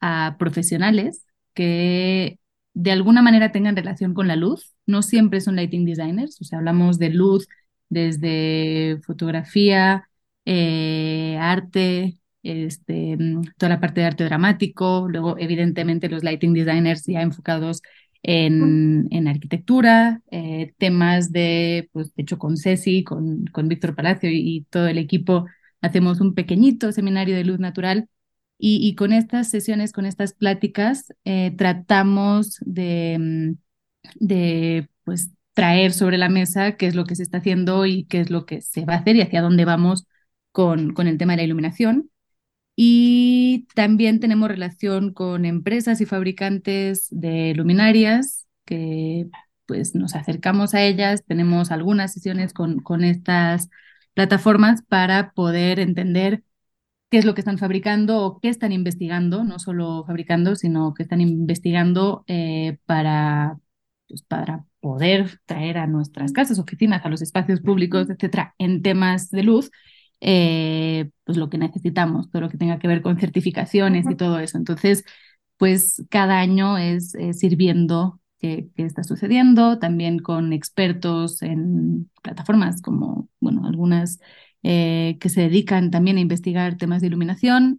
[0.00, 2.38] a profesionales que
[2.72, 4.74] de alguna manera tengan relación con la luz.
[4.86, 7.48] No siempre son lighting designers, o sea, hablamos de luz
[7.90, 10.08] desde fotografía,
[10.46, 13.18] eh, arte, este,
[13.58, 17.82] toda la parte de arte dramático, luego evidentemente los lighting designers ya enfocados
[18.28, 24.28] en, en arquitectura, eh, temas de, pues de hecho con Ceci, con, con Víctor Palacio
[24.30, 25.46] y, todo el equipo,
[25.80, 28.10] hacemos un pequeñito seminario de luz natural
[28.58, 33.54] y, y con estas sesiones, con estas pláticas, eh, tratamos de, mm,
[34.20, 38.20] de pues, traer sobre la mesa qué es lo que se está haciendo y qué
[38.20, 40.06] es lo que se va a hacer y hacia dónde vamos
[40.52, 42.10] con, con el tema de la iluminación.
[42.80, 49.26] Y también tenemos relación con empresas y fabricantes de luminarias que
[49.66, 53.68] pues nos acercamos a ellas, tenemos algunas sesiones con, con estas
[54.14, 56.44] plataformas para poder entender
[57.10, 61.02] qué es lo que están fabricando o qué están investigando, no solo fabricando, sino que
[61.02, 63.58] están investigando eh, para,
[64.06, 69.30] pues, para poder traer a nuestras casas, oficinas, a los espacios públicos, etcétera, en temas
[69.30, 69.72] de luz
[70.20, 74.38] eh, pues lo que necesitamos, todo lo que tenga que ver con certificaciones y todo
[74.40, 74.58] eso.
[74.58, 75.04] Entonces,
[75.56, 83.66] pues cada año es, sirviendo qué, está sucediendo, también con expertos en plataformas como, bueno,
[83.66, 84.20] algunas
[84.62, 87.78] eh, que se dedican también a investigar temas de iluminación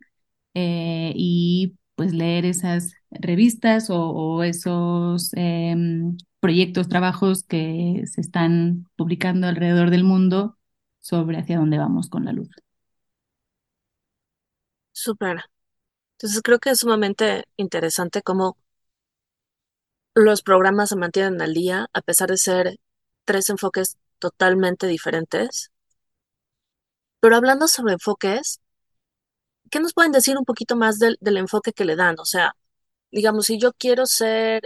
[0.53, 8.85] eh, y pues leer esas revistas o, o esos em, proyectos, trabajos que se están
[8.95, 10.58] publicando alrededor del mundo
[11.01, 12.49] sobre hacia dónde vamos con la luz.
[14.91, 15.45] Súper.
[16.13, 18.57] Entonces creo que es sumamente interesante cómo
[20.13, 22.79] los programas se mantienen al día a pesar de ser
[23.25, 25.71] tres enfoques totalmente diferentes.
[27.21, 28.59] Pero hablando sobre enfoques,
[29.71, 32.15] ¿qué nos pueden decir un poquito más del, del enfoque que le dan?
[32.19, 32.55] O sea,
[33.11, 34.63] digamos, si yo quiero ser,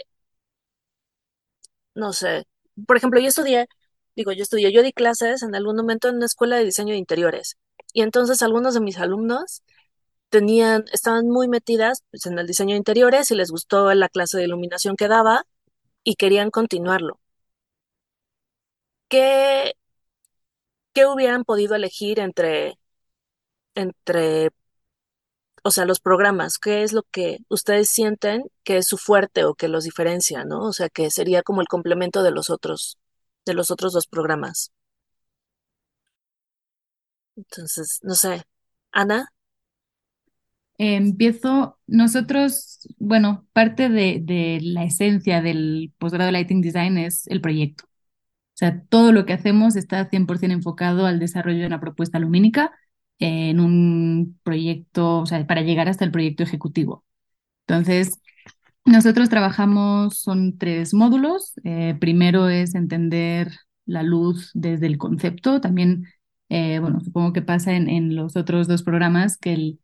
[1.95, 2.45] no sé,
[2.87, 3.67] por ejemplo, yo estudié
[4.15, 6.99] digo, yo estudié, yo di clases en algún momento en una escuela de diseño de
[6.99, 7.57] interiores
[7.93, 9.63] y entonces algunos de mis alumnos
[10.29, 14.37] tenían, estaban muy metidas pues, en el diseño de interiores y les gustó la clase
[14.37, 15.45] de iluminación que daba
[16.03, 17.19] y querían continuarlo.
[19.07, 19.73] ¿Qué,
[20.93, 22.77] qué hubieran podido elegir entre,
[23.75, 24.49] entre,
[25.63, 26.57] o sea, los programas?
[26.59, 30.65] ¿Qué es lo que ustedes sienten que es su fuerte o que los diferencia, ¿no?
[30.65, 32.97] O sea, que sería como el complemento de los otros
[33.45, 34.71] de los otros dos programas.
[37.35, 38.43] Entonces, no sé,
[38.91, 39.27] Ana.
[40.79, 47.41] Empiezo, nosotros, bueno, parte de, de la esencia del posgrado de Lighting Design es el
[47.41, 47.85] proyecto.
[47.85, 52.71] O sea, todo lo que hacemos está 100% enfocado al desarrollo de una propuesta lumínica
[53.19, 57.05] en un proyecto, o sea, para llegar hasta el proyecto ejecutivo.
[57.67, 58.21] Entonces,
[58.85, 61.53] nosotros trabajamos, son tres módulos.
[61.63, 63.51] Eh, primero es entender
[63.85, 65.61] la luz desde el concepto.
[65.61, 66.05] También,
[66.49, 69.79] eh, bueno, supongo que pasa en, en, los otros dos programas que el,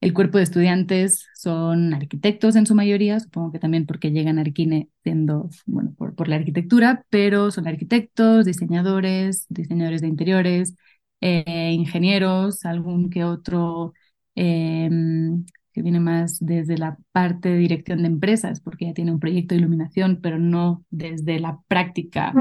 [0.00, 4.42] el, cuerpo de estudiantes son arquitectos en su mayoría, supongo que también porque llegan a
[4.42, 10.76] Arquine siendo, bueno, por, por la arquitectura, pero son arquitectos, diseñadores, diseñadores de interiores,
[11.20, 13.92] eh, ingenieros, algún que otro
[14.34, 15.44] em,
[15.76, 19.54] que viene más desde la parte de dirección de empresas, porque ya tiene un proyecto
[19.54, 22.32] de iluminación, pero no desde la práctica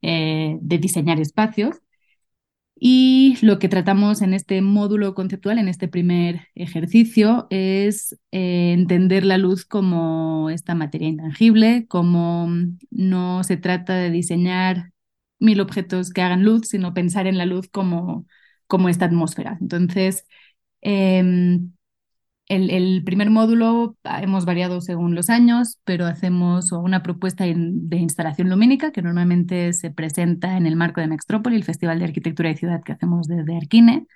[0.00, 1.80] eh, de diseñar espacios.
[2.76, 9.24] Y lo que tratamos en este módulo conceptual, en este primer ejercicio, es eh, entender
[9.24, 12.48] la luz como esta materia intangible, como
[12.90, 14.92] no se trata de diseñar
[15.40, 18.26] mil objetos que hagan luz, sino pensar en la luz como,
[18.68, 19.58] como esta atmósfera.
[19.60, 20.26] Entonces,
[20.80, 21.73] em,
[22.46, 28.50] El, primer módulo ah, hemos variado según los años, pero hacemos una propuesta de instalación
[28.50, 32.56] lumínica que normalmente se presenta en el marco de Mextrópoli, el Festival de Arquitectura y
[32.56, 34.06] Ciudad que hacemos desde Arquine,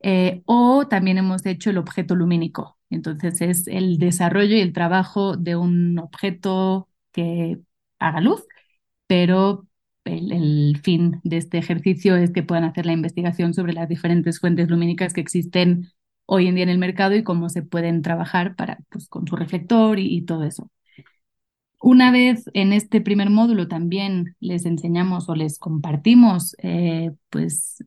[0.00, 2.78] eh, o también hemos hecho el objeto lumínico.
[2.90, 7.58] Entonces es el desarrollo y el trabajo de un objeto que
[7.98, 8.44] haga luz,
[9.06, 9.66] pero
[10.04, 14.68] el, fin de este ejercicio es que puedan hacer la investigación sobre las diferentes fuentes
[14.70, 15.90] lumínicas que existen
[16.30, 19.34] hoy en día en el mercado y cómo se pueden trabajar para, pues, con su
[19.34, 20.70] reflector y, todo eso.
[21.80, 27.82] Una vez en este primer módulo también les enseñamos o les compartimos eh, pues,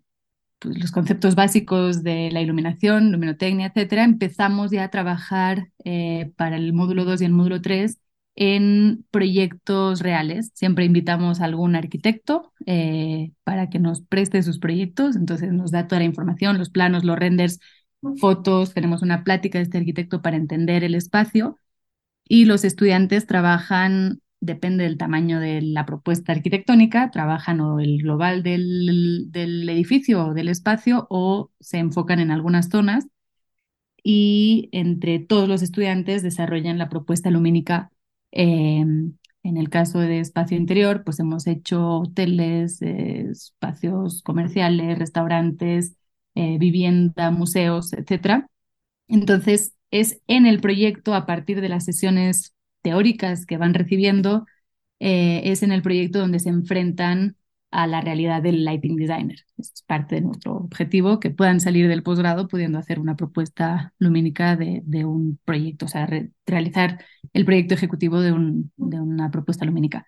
[0.59, 6.55] pues, los conceptos básicos de la iluminación, luminotecnia, etcétera, empezamos ya a trabajar eh, para
[6.57, 7.99] el módulo 2 y el módulo 3
[8.35, 10.51] en proyectos reales.
[10.55, 15.87] Siempre invitamos a algún arquitecto eh, para que nos preste sus proyectos, entonces nos da
[15.87, 17.59] toda la información, los planos, los renders,
[18.19, 21.57] fotos, tenemos una plática de este arquitecto para entender el espacio.
[22.27, 28.43] Y los estudiantes trabajan, depende del tamaño de la propuesta arquitectónica, trabajan o el global
[28.43, 33.07] del, del edificio o del espacio o se enfocan en algunas zonas.
[34.03, 37.91] Y entre todos los estudiantes desarrollan la propuesta lumínica
[38.31, 45.95] Em, en el caso de espacio interior, pues hemos hecho hoteles, eh, espacios comerciales, restaurantes,
[46.41, 48.47] eh, vivienda, museos, etc.
[49.07, 54.45] Entonces, es en el proyecto, a partir de las sesiones teóricas que van recibiendo,
[54.99, 57.37] eh, es en el proyecto donde se enfrentan
[57.71, 59.39] a la realidad del lighting designer.
[59.57, 64.55] Es parte de nuestro objetivo, que puedan salir del posgrado pudiendo hacer una propuesta lumínica
[64.57, 66.07] de, un proyecto, o sea,
[66.45, 70.07] realizar el proyecto ejecutivo de una propuesta lumínica.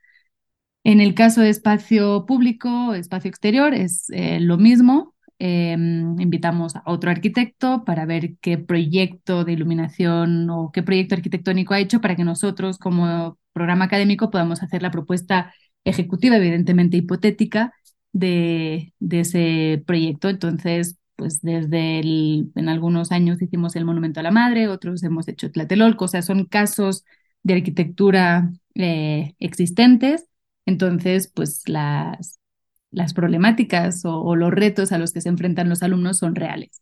[0.83, 5.12] En el caso de espacio público, espacio exterior, es eh, lo mismo.
[5.39, 11.73] Em, invitamos a otro arquitecto para ver qué proyecto de iluminación o qué proyecto arquitectónico
[11.73, 17.73] ha hecho para que nosotros como programa académico podamos hacer la propuesta ejecutiva, evidentemente hipotética,
[18.13, 20.29] de, ese proyecto.
[20.29, 25.27] Entonces, pues desde el, en algunos años hicimos el Monumento a la Madre, otros hemos
[25.27, 27.05] hecho Tlatelolco, o sea, son casos
[27.43, 30.27] de arquitectura eh, existentes.
[30.65, 32.39] Entonces, pues las,
[32.93, 36.81] las problemáticas o, los retos a los que se enfrentan los alumnos son reales.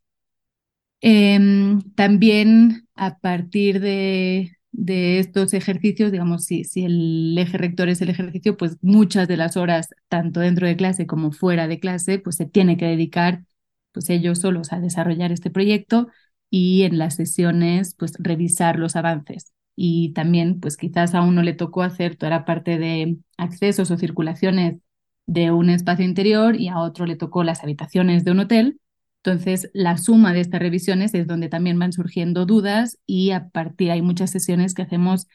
[1.02, 8.02] Em, también a partir de, de estos ejercicios, digamos, si, si el eje rector es
[8.02, 12.20] el ejercicio, pues muchas de las horas, tanto dentro de clase como fuera de clase,
[12.20, 13.44] pues se tiene que dedicar
[13.92, 16.08] pues ellos solos a desarrollar este proyecto
[16.50, 19.54] y en las sesiones pues revisar los avances.
[19.76, 23.98] Y también pues quizás a uno le tocó hacer toda la parte de accesos o
[23.98, 24.78] circulaciones
[25.26, 28.82] de un espacio interior y a otro le tocó las habitaciones de un hotel
[29.24, 33.92] entonces, la suma de estas revisiones es donde también van surgiendo dudas y a partir
[33.92, 35.28] hay muchas sesiones que hacemos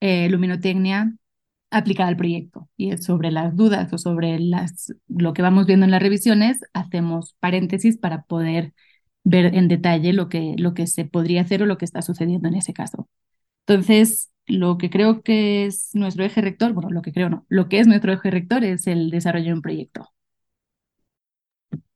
[0.00, 1.14] eh, luminotecnia
[1.70, 2.68] aplicada al proyecto.
[2.76, 7.36] Y sobre las dudas o sobre las, lo que vamos viendo en las revisiones, hacemos
[7.40, 8.74] paréntesis para poder
[9.24, 12.48] ver en detalle lo que, lo que se podría hacer o lo que está sucediendo
[12.48, 13.08] en ese caso.
[13.66, 17.68] Entonces, lo que creo que es nuestro eje rector, bueno, lo que creo no, lo
[17.68, 20.08] que es nuestro eje rector es el desarrollo de un proyecto.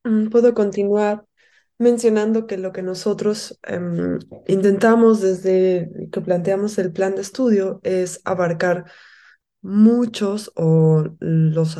[0.04, 1.24] Mm, puedo continuar
[1.78, 8.20] mencionando que lo que nosotros em, intentamos desde que planteamos el plan de estudio es
[8.24, 8.84] abarcar
[9.62, 11.78] muchos o, los,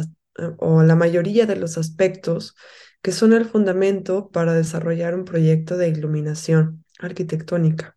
[0.58, 2.56] o la mayoría de los aspectos
[3.02, 7.96] que son el fundamento para desarrollar un proyecto de iluminación arquitectónica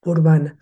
[0.00, 0.58] urbana.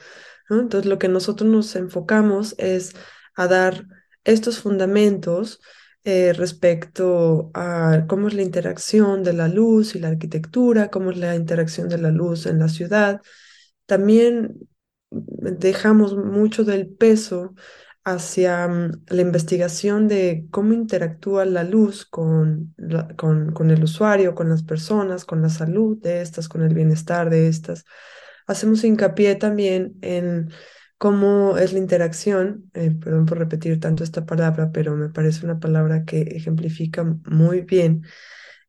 [0.51, 2.95] Entonces, lo que nosotros nos enfocamos es
[3.37, 3.87] a dar
[4.25, 5.61] estos fundamentos
[6.05, 11.19] eh, respecto a cómo es la interacción de la luz y la arquitectura, cómo es
[11.19, 13.21] la interacción de la luz en la ciudad.
[13.87, 14.57] También
[15.11, 17.55] dejamos mucho del peso
[18.05, 22.75] hacia mm, la investigación de cómo interactúa la luz con,
[23.17, 27.31] con, con, el usuario, con las personas, con la salud de estas, con el bienestar
[27.31, 27.85] de estas.
[28.51, 30.51] Hacemos hincapié también en
[30.99, 35.61] cómo es la interacción, eh, perdón por repetir tanto esta palabra, pero me parece una
[35.61, 38.03] palabra que ejemplifica muy bien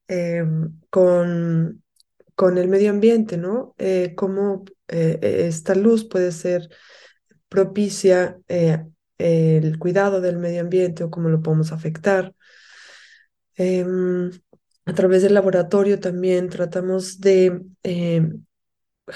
[0.08, 0.46] eh,
[0.92, 1.82] con,
[2.36, 3.74] con el medio ambiente, ¿no?
[3.80, 6.70] Eh, cómo esta luz puede ser
[7.50, 8.38] propicia
[9.18, 12.36] el cuidado del medio ambiente o cómo lo podemos afectar.
[13.56, 14.30] Em,
[14.86, 17.62] a través del laboratorio también tratamos de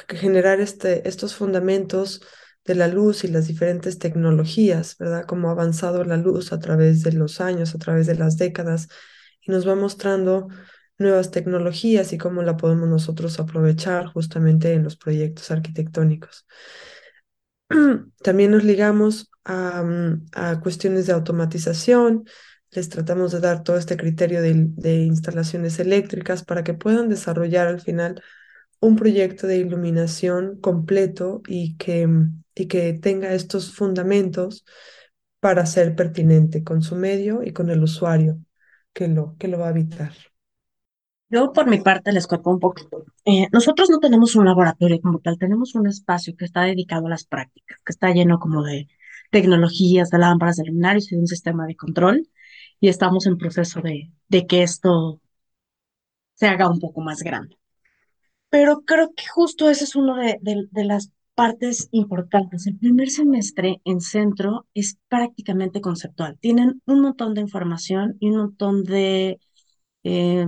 [0.10, 2.22] generar este, estos fundamentos
[2.66, 5.26] de la luz y las diferentes tecnologías, ¿verdad?
[5.26, 8.88] Cómo ha avanzado la luz a través de los años, a través de las décadas,
[9.42, 10.48] y nos va mostrando
[10.98, 16.48] nuevas tecnologías y cómo la podemos nosotros aprovechar justamente en los proyectos arquitectónicos.
[18.24, 19.84] También nos ligamos a,
[20.34, 22.26] a cuestiones de automatización,
[22.72, 27.68] les tratamos de dar todo este criterio de, de, instalaciones eléctricas para que puedan desarrollar
[27.68, 28.22] al final
[28.86, 32.08] un proyecto de iluminación completo y que,
[32.56, 34.66] y que tenga estos fundamentos
[35.40, 38.40] para ser pertinente con su medio y con el usuario
[38.94, 40.14] que lo, que lo va a habitar.
[41.30, 43.04] Yo por mi parte les cuento un poquito.
[43.26, 47.10] Eh, nosotros no tenemos un laboratorio como tal, tenemos un espacio que está dedicado a
[47.10, 48.88] las prácticas, que está lleno como de
[49.32, 52.30] tecnologías, de lámparas, de luminarios y de un sistema de control.
[52.80, 55.20] Y estamos en proceso de, de que esto
[56.36, 57.58] se haga un poco más grande.
[58.56, 62.66] Pero creo que justo ese es uno de, de, las partes importantes.
[62.68, 66.38] El primer semestre en centro es prácticamente conceptual.
[66.40, 69.42] Tienen un montón de información y un montón de...
[70.04, 70.48] Eh,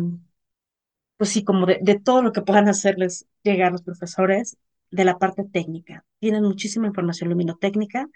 [1.18, 4.58] pues sí, como de, de, todo lo que puedan hacerles llegar los profesores
[4.90, 6.06] de la parte técnica.
[6.20, 8.08] Tienen muchísima información luminotécnica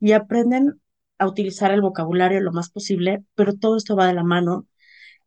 [0.00, 0.80] y aprenden
[1.18, 4.66] a utilizar el vocabulario lo más posible, pero todo esto va de la mano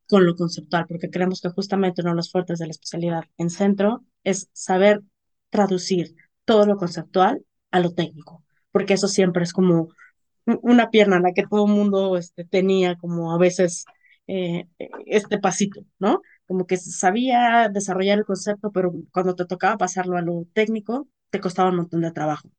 [0.10, 3.49] con lo conceptual, porque creemos que justamente uno de los fuertes de la especialidad en
[3.49, 5.01] centro es saber
[5.49, 9.89] traducir todo lo conceptual a lo técnico, porque eso siempre es como
[10.45, 13.86] una pierna en la que todo el mundo este, tenía como a veces
[14.28, 14.68] eh,
[15.05, 16.22] este pasito, ¿no?
[16.49, 21.39] como que sabía desarrollar el concepto, pero cuando te tocaba pasarlo a lo técnico, te
[21.39, 22.49] costaba un montón de trabajo.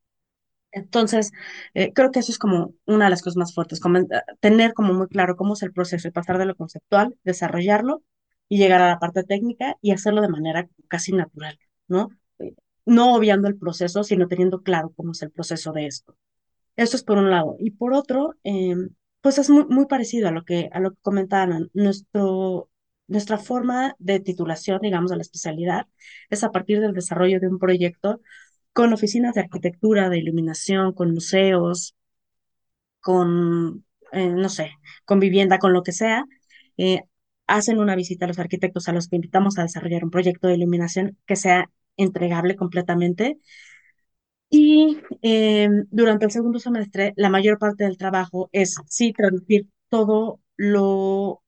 [0.73, 1.33] Entonces,
[1.75, 4.01] eh, creo que eso es como una de las cosas más fuertes, como,
[4.41, 8.03] tener como muy claro cómo es el proceso y pasar de lo conceptual, desarrollarlo
[8.49, 11.59] y llegar a la parte técnica y hacerlo de manera casi natural,
[11.89, 12.09] ¿no?
[12.87, 16.17] No obviando el proceso, sino teniendo claro cómo es el proceso de esto.
[16.77, 17.57] Eso es por un lado.
[17.59, 18.75] Y por otro, eh,
[19.21, 21.71] pues es muy, muy parecido a lo que, a lo que comentaban.
[21.75, 22.71] Nuestro,
[23.07, 25.87] nuestra forma de titulación, digamos, de la especialidad
[26.31, 28.21] es a partir del desarrollo de un proyecto
[28.73, 31.95] con oficinas de arquitectura, de iluminación, con museos,
[33.01, 34.73] con, eh, no sé,
[35.05, 36.25] con vivienda, con lo que sea.
[36.77, 37.03] Eh,
[37.47, 40.55] hacen una visita a los arquitectos a los que invitamos a desarrollar un proyecto de
[40.55, 43.39] iluminación que sea entregable completamente.
[44.49, 50.41] Y eh, durante el segundo semestre, la mayor parte del trabajo es, sí, traducir todo
[50.57, 51.43] lo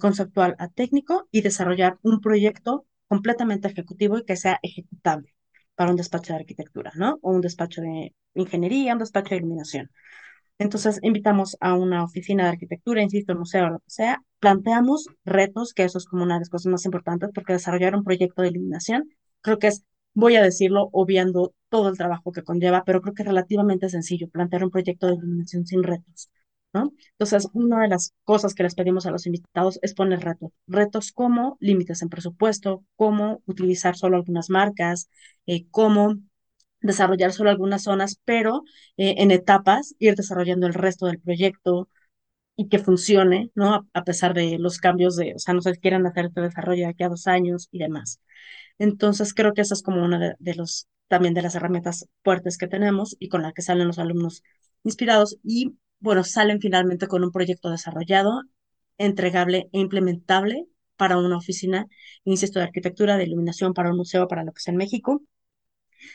[0.00, 5.32] conceptual a técnico y desarrollar un proyecto completamente ejecutivo y que sea ejecutable
[5.74, 7.18] para un despacho de arquitectura, ¿no?
[7.22, 9.90] O un despacho de ingeniería, un despacho de iluminación.
[10.58, 15.84] Entonces, invitamos a una oficina de arquitectura, insisto, museo, lo que sea, planteamos retos, que
[15.84, 19.08] eso es como una de las cosas más importantes, porque desarrollar un proyecto de iluminación,
[19.40, 23.22] creo que es, voy a decirlo, obviando todo el trabajo que conlleva, pero creo que
[23.22, 26.30] es relativamente sencillo plantear un proyecto de iluminación sin retos.
[26.72, 26.92] ¿No?
[27.12, 30.52] Entonces, una de las cosas que les pedimos a los invitados es poner retos.
[30.66, 35.08] Retos como límites en presupuesto, cómo utilizar solo algunas marcas,
[35.46, 36.16] eh, cómo
[36.80, 38.62] desarrollar solo algunas zonas, pero
[38.96, 41.88] eh, en etapas ir desarrollando el resto del proyecto
[42.56, 43.88] y que funcione, ¿no?
[43.94, 46.90] A, pesar de los cambios de, o sea, no se quieran hacer este desarrollo de
[46.90, 48.20] aquí a dos años y demás.
[48.78, 52.58] Entonces, creo que esa es como una de, de los, también de las herramientas fuertes
[52.58, 54.42] que tenemos y con la que salen los alumnos
[54.84, 55.38] inspirados.
[55.44, 58.42] Y bueno, salen finalmente con un proyecto desarrollado,
[58.98, 61.86] entregable e implementable para una oficina,
[62.24, 65.22] insisto, de arquitectura, de iluminación, para un museo, para lo que sea en México.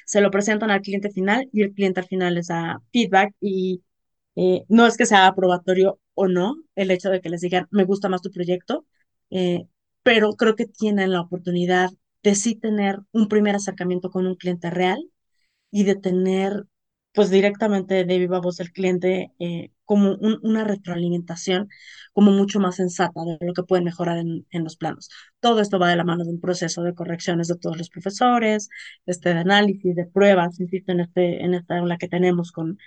[0.06, 3.84] Se lo presentan al cliente final y el cliente al final les da feedback y
[4.36, 7.86] eh, no es que sea aprobatorio o no el hecho de que les digan, me
[7.86, 8.86] gusta más tu proyecto,
[9.30, 9.68] eh,
[10.04, 11.90] pero creo que tienen la oportunidad
[12.24, 15.00] de sí tener un primer acercamiento con un cliente real
[15.72, 16.66] y de tener
[17.18, 21.68] pues directamente de viva voz del cliente eh, como un, una retroalimentación
[22.14, 25.10] como mucho más sensata de lo que pueden mejorar en, en, los planos.
[25.40, 28.70] Todo esto va de la mano de un proceso de correcciones de todos los profesores,
[29.08, 32.78] este, de análisis, de pruebas, insisto, en, este, en esta aula que tenemos con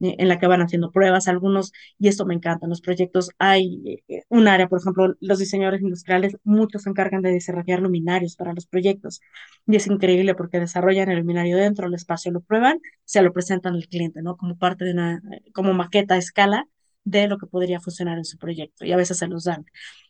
[0.00, 4.02] en la que van haciendo pruebas, algunos, y esto me encanta, en los proyectos hay
[4.08, 8.52] eh, un área, por ejemplo, los diseñadores industriales, muchos se encargan de desarrollar luminarios para
[8.52, 9.20] los proyectos,
[9.66, 13.74] y es increíble porque desarrollan el luminario dentro del espacio, lo prueban, se lo presentan
[13.74, 14.36] al cliente, ¿no?
[14.36, 15.22] Como parte de una,
[15.52, 16.66] como maqueta a escala
[17.04, 19.66] de lo que podría funcionar en su proyecto, y a veces se los dan.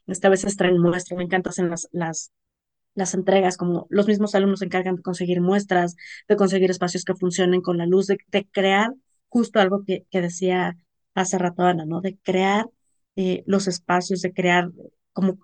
[0.06, 2.32] Esta vez traen muestras, me encantan las, las
[2.94, 5.96] las entregas, como los mismos alumnos se encargan de conseguir muestras,
[6.28, 8.94] de conseguir espacios que funcionen con la luz, de crear
[9.34, 10.78] justo algo que, que decía
[11.14, 12.00] hace rato Ana, ¿no?
[12.00, 12.66] De crear
[13.16, 14.70] eh, los espacios, de crear
[15.12, 15.38] como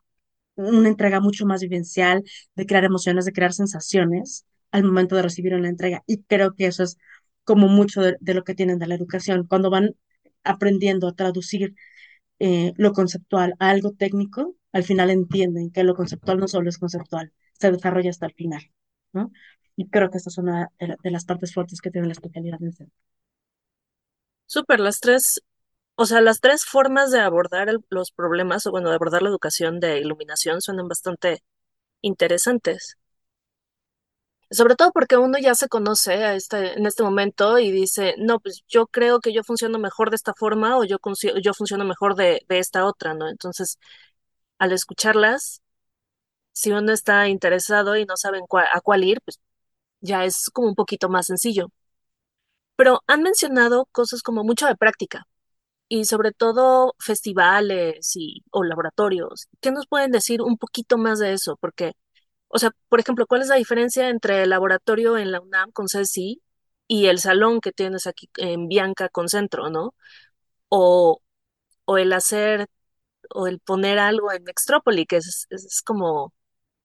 [0.54, 2.22] una entrega mucho más vivencial,
[2.54, 6.04] de crear emociones, de crear sensaciones al momento de recibir una entrega.
[6.06, 6.98] Y creo que eso es
[7.44, 9.46] como mucho de, lo que tienen de la educación.
[9.48, 9.96] Cuando van
[10.44, 11.74] aprendiendo a traducir
[12.38, 16.78] eh, lo conceptual a algo técnico, al final entienden que lo conceptual no solo es
[16.78, 18.62] conceptual, se desarrolla hasta el final,
[19.12, 19.32] ¿no?
[19.76, 22.72] Y creo que esta es una de, las partes fuertes que tiene la especialidad en
[22.72, 22.96] centro.
[24.54, 25.40] Súper, las tres,
[25.96, 29.80] o sea, las tres formas de abordar los problemas, o bueno, de abordar la educación
[29.80, 31.42] de iluminación suenan bastante
[32.02, 32.98] interesantes.
[34.50, 38.40] Sobre todo porque uno ya se conoce a este, en este momento y dice, no,
[38.40, 40.98] pues yo creo que yo funciono mejor de esta forma o yo,
[41.42, 43.28] yo funciono mejor de, de esta otra, ¿no?
[43.28, 43.78] Entonces,
[44.58, 45.62] al escucharlas,
[46.52, 48.40] si uno está interesado y no sabe
[48.74, 49.40] a cuál ir, pues
[50.00, 51.68] ya es como un poquito más sencillo.
[52.80, 55.26] Pero han mencionado cosas como mucho de práctica
[55.88, 59.48] y sobre todo festivales y, o laboratorios.
[59.60, 61.58] ¿Qué nos pueden decir un poquito más de eso?
[61.60, 61.92] Porque,
[62.48, 65.88] o sea, por ejemplo, ¿cuál es la diferencia entre el laboratorio en la UNAM con
[65.88, 66.42] CSI
[66.88, 69.94] y el salón que tienes aquí en Bianca con Centro, ¿no?
[70.70, 71.22] O,
[71.86, 72.68] o el hacer
[73.30, 76.34] o el poner algo en Extrópoli, que es, es, como,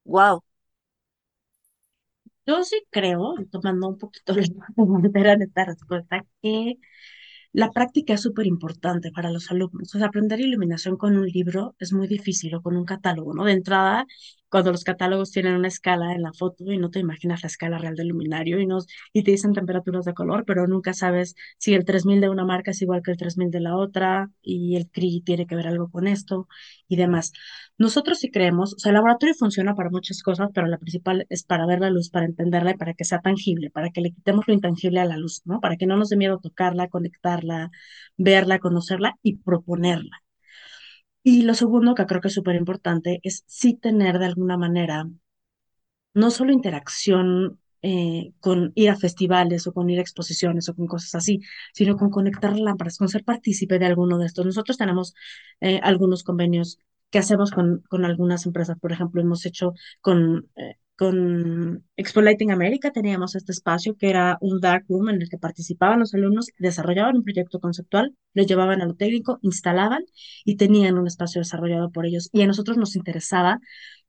[0.05, 0.43] wow.
[2.47, 4.43] Yo sí creo, tomando un poquito la
[4.77, 6.75] bandera de esta respuesta, que
[7.53, 9.95] la práctica es súper importante para los alumnos.
[9.95, 13.45] O sea, aprender iluminación con un libro es muy difícil o con un catálogo, ¿no?
[13.45, 14.05] De entrada,
[14.49, 17.77] cuando los catálogos tienen una escala en la foto y no te imaginas la escala
[17.77, 21.73] real del luminario y, nos, y te dicen temperaturas de color, pero nunca sabes si
[21.73, 24.89] el 3000 de una marca es igual que el 3000 de la otra y el
[24.89, 26.47] CRI tiene que ver algo con esto
[26.87, 27.31] y demás.
[27.77, 31.43] Nosotros sí creemos, o sea, el laboratorio funciona para muchas cosas, pero la principal es
[31.43, 34.47] para ver la luz, para entenderla y para que sea tangible, para que le quitemos
[34.47, 35.59] lo intangible a la luz, ¿no?
[35.59, 37.71] Para que no nos dé miedo tocarla, conectarla,
[38.17, 40.24] verla, conocerla y proponerla.
[41.26, 45.09] Y lo segundo que creo que es súper importante es sí tener de alguna manera
[46.13, 50.88] no solo interacción eh, con ir a festivales o con ir a exposiciones o con
[50.88, 51.41] cosas así,
[51.73, 54.45] sino con conectar lámparas, con ser partícipe de alguno de estos.
[54.45, 55.13] Nosotros tenemos
[55.61, 56.80] eh, algunos convenios
[57.11, 58.80] que hacemos con, con algunas empresas.
[58.80, 64.37] Por ejemplo, hemos hecho con, eh, con Expo Lighting America, teníamos este espacio que era
[64.41, 68.81] un dark room en el que participaban los alumnos, desarrollaban un proyecto conceptual, lo llevaban
[68.81, 70.05] a lo técnico, instalaban
[70.45, 72.29] y tenían un espacio desarrollado por ellos.
[72.31, 73.59] Y a nosotros nos interesaba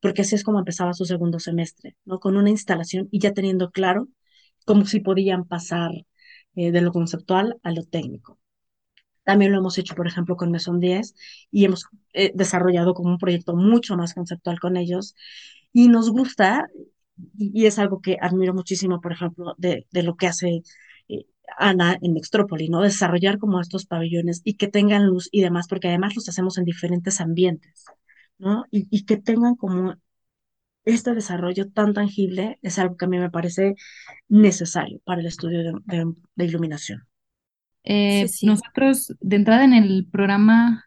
[0.01, 2.20] porque así es como empezaba su segundo semestre, ¿no?
[2.20, 4.09] Con una instalación y ya teniendo claro
[4.64, 5.91] cómo si podían pasar
[6.55, 8.39] eh, de lo conceptual a lo técnico.
[9.24, 11.14] También lo hemos hecho, por ejemplo, con Meson 10
[11.51, 15.16] y hemos eh, desarrollado como un proyecto mucho más conceptual con ellos.
[15.77, 16.66] Y nos gusta,
[17.37, 20.62] y, es algo que admiro muchísimo, por ejemplo, de, de lo que hace
[21.09, 21.27] eh,
[21.59, 22.81] Ana en Extrópoli, ¿no?
[22.81, 26.64] Desarrollar como estos pabellones y que tengan luz y demás, porque además los hacemos en
[26.64, 27.85] diferentes ambientes,
[28.39, 28.64] ¿no?
[28.70, 29.97] Y, y que tengan como
[30.87, 33.74] este desarrollo tan tangible es algo que a mí me parece
[34.29, 37.07] necesario para el estudio de, de iluminación.
[37.85, 40.86] Eh, nosotros, de entrada en el programa,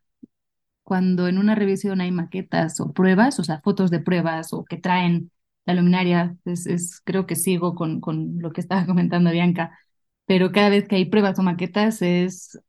[0.89, 4.77] cuando en una revisión hay maquetas o pruebas, o sea, fotos de pruebas o que
[4.77, 5.31] traen
[5.67, 9.79] la luminaria, es, creo que sigo con, con lo que estaba comentando Bianca,
[10.25, 12.59] pero cada vez que hay pruebas o maquetas es,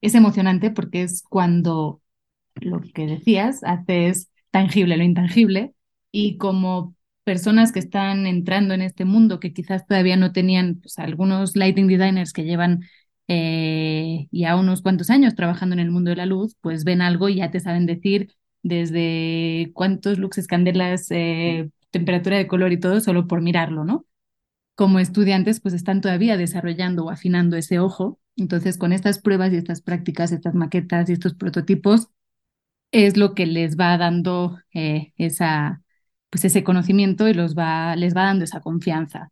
[0.00, 2.02] es emocionante porque es cuando
[2.56, 5.74] lo que decías haces tangible lo intangible
[6.12, 10.98] y como personas que están entrando en este mundo que quizás todavía no tenían, pues
[10.98, 12.82] algunos lighting designers que llevan
[13.28, 17.02] eh, y a unos cuantos años trabajando en el mundo de la luz, pues ven
[17.02, 22.80] algo y ya te saben decir desde cuántos luxes, candelas, eh, temperatura de color y
[22.80, 24.06] todo, solo por mirarlo, ¿no?
[24.76, 28.20] Como estudiantes, pues están todavía desarrollando o afinando ese ojo.
[28.36, 32.08] Entonces, con estas pruebas y estas prácticas, estas maquetas y estos prototipos,
[32.92, 35.82] es lo que les va dando eh, esa,
[36.30, 39.30] pues ese conocimiento y los va, les va dando esa confianza.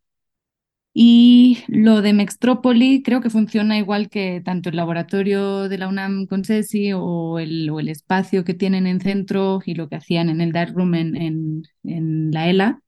[0.95, 6.26] Y lo de Mextrópoli creo que funciona igual que tanto el laboratorio de la UNAM
[6.26, 10.28] con CESI o el, o el espacio que tienen en centro y lo que hacían
[10.28, 12.82] en el Dark Room en, en, en la ELA.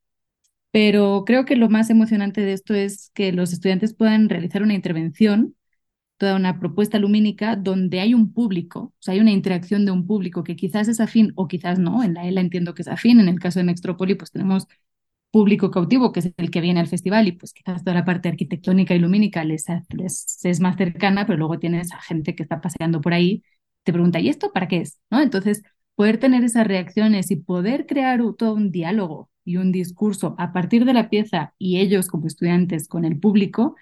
[0.72, 4.74] Pero creo que lo más emocionante de esto es que los estudiantes puedan realizar una
[4.74, 5.56] intervención,
[6.18, 10.06] toda una propuesta lumínica donde hay un público, o sea, hay una interacción de un
[10.06, 12.02] público que quizás es afín o quizás no.
[12.04, 14.66] En la ELA entiendo que es afín, en el caso de Mextrópoli pues tenemos
[15.34, 18.28] público cautivo, que es el que viene al festival, y pues quizás toda la parte
[18.28, 19.64] arquitectónica y lumínica les,
[20.44, 23.42] es más cercana, pero luego tienes a gente que está paseando por ahí,
[23.82, 25.00] te pregunta, ¿y esto para qué es?
[25.10, 25.20] ¿No?
[25.20, 25.62] Entonces,
[25.96, 30.84] poder tener esas reacciones y poder crear todo un diálogo y un discurso a partir
[30.84, 33.74] de la pieza y ellos como estudiantes con el público,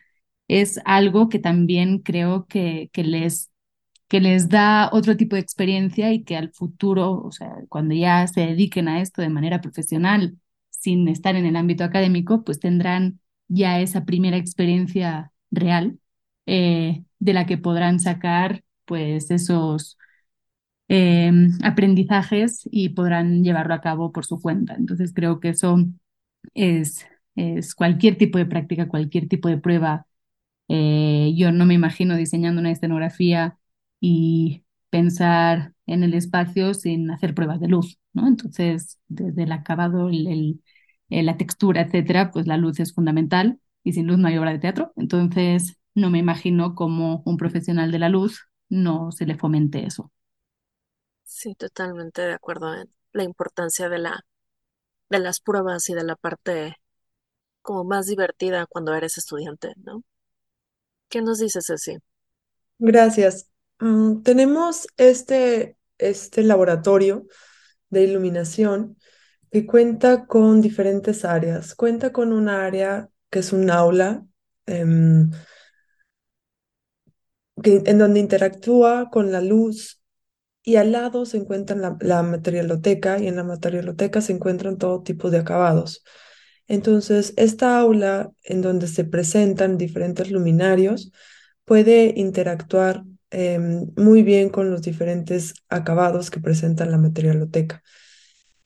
[0.48, 3.50] es algo que también creo que, que les
[4.09, 8.26] que les da otro tipo de experiencia y que al futuro, o sea, cuando ya
[8.26, 10.36] se dediquen a esto de manera profesional
[10.83, 15.99] sin estar en el ámbito académico, pues tendrán ya esa primera experiencia real
[16.47, 19.99] eh, de la que podrán sacar pues esos,
[20.89, 24.74] em, aprendizajes y podrán llevarlo a cabo por su cuenta.
[24.74, 25.76] Entonces creo que eso
[26.55, 27.07] es,
[27.76, 30.07] cualquier tipo de práctica, cualquier tipo de prueba.
[30.68, 33.59] Eh, yo no me imagino diseñando una escenografía
[34.01, 38.28] y pensar en el espacio sin hacer pruebas de luz, ¿no?
[38.28, 40.62] Entonces, desde el acabado, el,
[41.22, 44.58] la textura, etcétera, pues la luz es fundamental y sin luz no hay obra de
[44.60, 44.92] teatro.
[44.96, 50.10] Entonces, no me imagino cómo un profesional de la luz no se le fomente eso.
[51.24, 54.20] Sí, totalmente de acuerdo en la importancia de la
[55.10, 56.76] de las pruebas y de la parte
[57.62, 60.04] como más divertida cuando eres estudiante, ¿no?
[61.08, 61.98] ¿Qué nos dices, Ceci?
[62.78, 63.50] Gracias.
[63.80, 67.26] Mm, tenemos este, este laboratorio
[67.90, 68.98] de iluminación
[69.53, 71.74] que cuenta con diferentes áreas.
[71.74, 74.26] Cuenta con un área que es un aula
[74.66, 75.30] em,
[77.64, 80.03] en donde interactúa con la luz
[80.62, 85.30] y al lado se encuentra la, materialoteca y en la materialoteca se encuentran todo tipo
[85.30, 86.03] de acabados.
[86.68, 91.12] Entonces, esta aula en donde se presentan diferentes luminarios
[91.64, 97.82] puede interactuar em, muy bien con los diferentes acabados que presenta la materialoteca.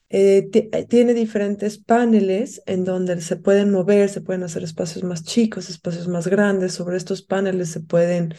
[0.08, 5.24] Eh, eh, tiene diferentes paneles en donde se pueden mover, se pueden hacer espacios más
[5.24, 6.74] chicos, espacios más grandes.
[6.74, 8.34] Sobre estos paneles se pueden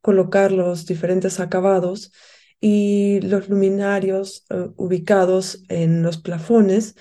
[0.00, 2.12] colocar los diferentes acabados
[2.60, 6.96] y los luminarios eh, ubicados en los plafones,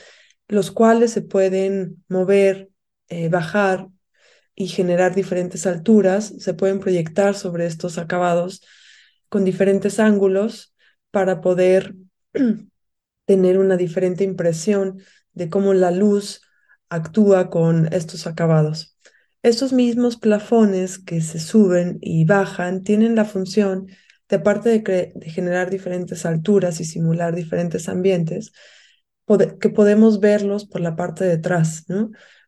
[0.48, 2.70] los cuales se pueden mover,
[3.30, 3.88] bajar
[4.56, 8.62] y generar diferentes alturas, se pueden proyectar sobre estos acabados
[9.30, 10.74] con diferentes ángulos
[11.12, 11.96] para poder
[13.26, 15.00] tener una diferente impresión
[15.34, 16.42] de cómo la luz
[16.90, 18.98] actúa con estos acabados.
[19.44, 23.88] Estos mismos plafones que se suben y bajan tienen la función
[24.28, 28.52] de aparte de, de generar diferentes alturas y simular diferentes ambientes,
[29.60, 31.86] que podemos verlos por la parte de atrás.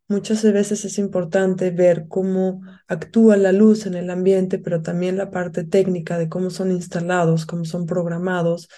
[0.08, 5.32] Muchas veces es importante ver cómo actúa la luz en el ambiente, pero también la
[5.32, 8.70] parte técnica de cómo son instalados, cómo son programados,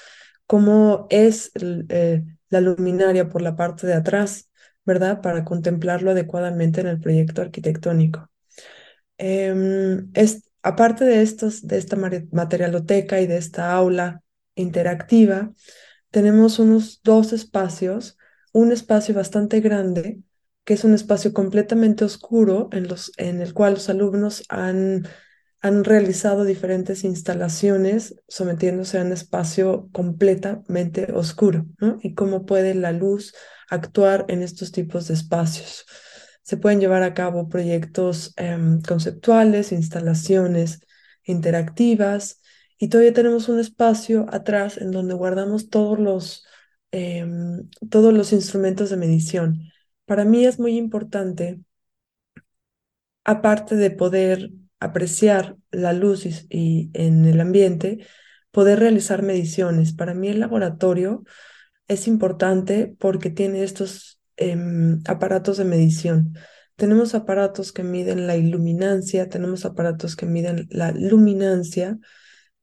[0.50, 4.50] cómo es eh, la luminaria por la parte de atrás,
[4.84, 5.22] ¿verdad?
[5.22, 8.32] Para contemplarlo adecuadamente en el proyecto arquitectónico.
[9.20, 11.96] Em, es, aparte de, estos, de esta
[12.32, 14.24] materialoteca y de esta aula
[14.56, 15.54] interactiva,
[16.10, 18.18] tenemos unos dos espacios,
[18.52, 20.24] un espacio bastante grande
[20.64, 25.08] que es un espacio completamente oscuro en, los, en el cual los alumnos han,
[25.62, 32.00] han realizado diferentes instalaciones sometiéndose a un espacio completamente oscuro, ¿no?
[32.02, 33.34] Y cómo puede la luz
[33.70, 35.86] actuar en estos tipos de espacios.
[36.44, 40.80] Se pueden llevar a cabo proyectos em, conceptuales, instalaciones
[41.24, 42.42] interactivas,
[42.78, 46.46] y todavía tenemos un espacio atrás en donde guardamos todos los,
[46.92, 49.70] em, todos los instrumentos de medición
[50.10, 51.62] para mí es muy importante,
[53.24, 58.06] aparte de poder apreciar la luz y, en el ambiente,
[58.52, 59.94] poder realizar mediciones.
[59.94, 61.24] Para mí el laboratorio
[61.88, 66.36] es importante porque tiene estos em, aparatos de medición.
[66.76, 72.00] Tenemos aparatos que miden la iluminancia, tenemos aparatos que miden la luminancia,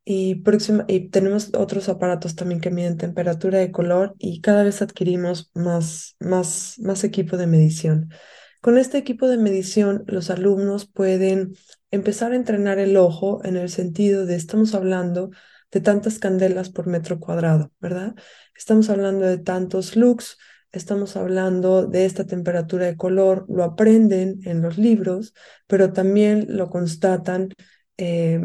[0.08, 4.80] y, próxima, y tenemos otros aparatos también que miden temperatura de color y cada vez
[4.80, 8.10] adquirimos más, más, más equipo de medición.
[8.66, 11.54] Con este equipo de medición, los alumnos pueden
[11.92, 15.30] empezar a entrenar el ojo en el sentido de, estamos hablando
[15.70, 18.16] de tantas candelas por metro cuadrado, ¿verdad?
[18.56, 20.36] Estamos hablando de tantos lux,
[20.72, 25.32] estamos hablando de esta temperatura de color, lo aprenden en los libros,
[25.68, 27.50] pero también lo constatan
[27.98, 28.40] eh,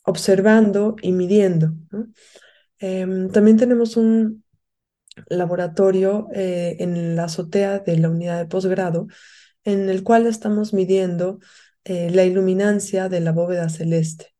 [0.00, 1.74] observando y midiendo.
[2.78, 4.44] Em, también tenemos un
[5.26, 9.08] laboratorio eh, en la azotea de la unidad de posgrado
[9.64, 11.38] en el cual estamos midiendo
[11.84, 14.34] eh, la iluminancia de la bóveda celeste.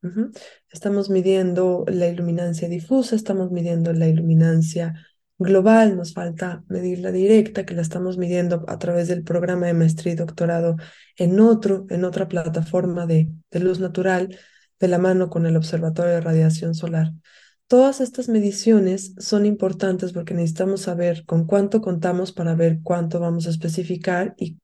[0.70, 4.94] Estamos midiendo la iluminancia difusa, estamos midiendo la iluminancia
[5.38, 9.74] global, nos falta medir la directa, que la estamos midiendo a través del programa de
[9.74, 10.76] maestría y doctorado
[11.16, 14.38] en otro, en otra plataforma de, de luz natural
[14.78, 17.12] de la mano con el Observatorio de Radiación Solar.
[17.66, 23.46] Todas estas mediciones son importantes porque necesitamos saber con cuánto contamos para ver cuánto vamos
[23.46, 24.58] a especificar y,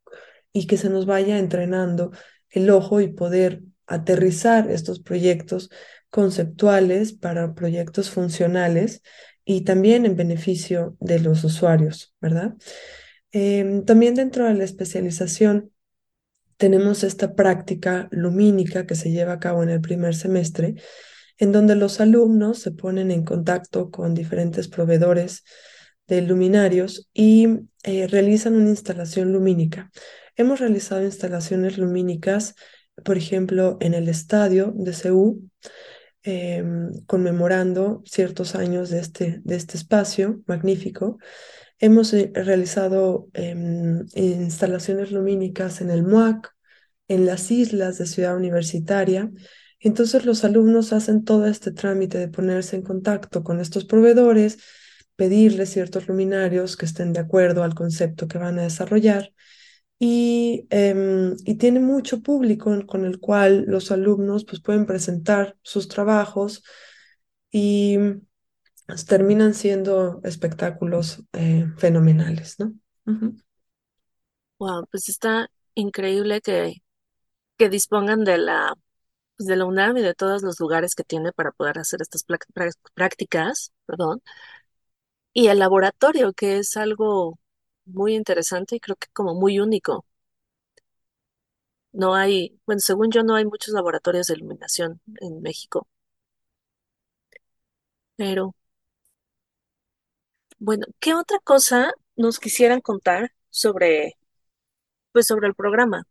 [0.53, 2.13] y que se nos vaya entrenando
[2.51, 5.71] el ojo y poder aterrizar estos proyectos
[6.11, 9.03] conceptuales para proyectos funcionales
[9.45, 12.55] y también en beneficio de los usuarios, ¿verdad?
[13.33, 15.73] Em, también dentro de la especialización
[16.57, 20.75] tenemos esta práctica lumínica que se lleva a cabo en el primer semestre,
[21.39, 25.45] en donde los alumnos se ponen en contacto con diferentes proveedores
[26.09, 27.47] de luminarios y
[27.85, 29.91] eh, realizan una instalación lumínica.
[30.39, 32.55] Hemos realizado instalaciones lumínicas,
[33.05, 35.43] por ejemplo, en el estadio de CEU,
[36.23, 41.19] em, conmemorando ciertos años de este, de este espacio magnífico.
[41.81, 46.55] Hemos eh, realizado em, instalaciones lumínicas en el MUAC,
[47.09, 49.33] en las islas de Ciudad Universitaria.
[49.81, 54.59] Entonces los alumnos hacen todo este trámite de ponerse en contacto con estos proveedores,
[55.17, 59.33] pedirles ciertos luminarios que estén de acuerdo al concepto que van a desarrollar.
[60.01, 65.89] Y, em, y tiene mucho público con el cual los alumnos pues, pueden presentar sus
[65.89, 66.63] trabajos
[67.51, 67.99] y
[68.87, 72.75] pues, terminan siendo espectáculos eh, fenomenales, ¿no?
[74.59, 76.75] Wow, pues está increíble que,
[77.59, 78.75] que dispongan de la,
[79.37, 82.25] pues, de la UNAM y de todos los lugares que tiene para poder hacer estas
[82.95, 84.23] prácticas, perdón,
[85.33, 87.39] y el laboratorio, que es algo
[87.89, 90.05] muy interesante y creo que como muy único.
[91.93, 95.87] No hay, bueno, según yo no hay muchos laboratorios de iluminación en México.
[98.17, 98.55] Pero,
[100.59, 104.15] bueno, ¿qué otra cosa nos quisieran contar sobre,
[105.13, 106.05] pues sobre el programa?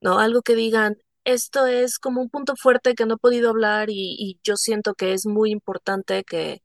[0.00, 0.18] ¿No?
[0.18, 4.14] Algo que digan, esto es como un punto fuerte que no he podido hablar y,
[4.18, 6.62] y yo siento que es muy importante que,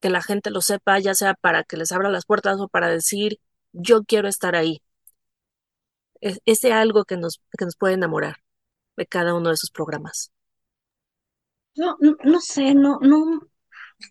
[0.00, 2.88] que la gente lo sepa, ya sea para que les abra las puertas o para
[2.88, 3.40] decir,
[3.72, 4.82] yo quiero estar ahí.
[6.20, 8.36] Es, ese algo que nos, que nos puede enamorar
[8.96, 10.32] de cada uno de esos programas.
[11.76, 13.40] No, no, no sé, no, no,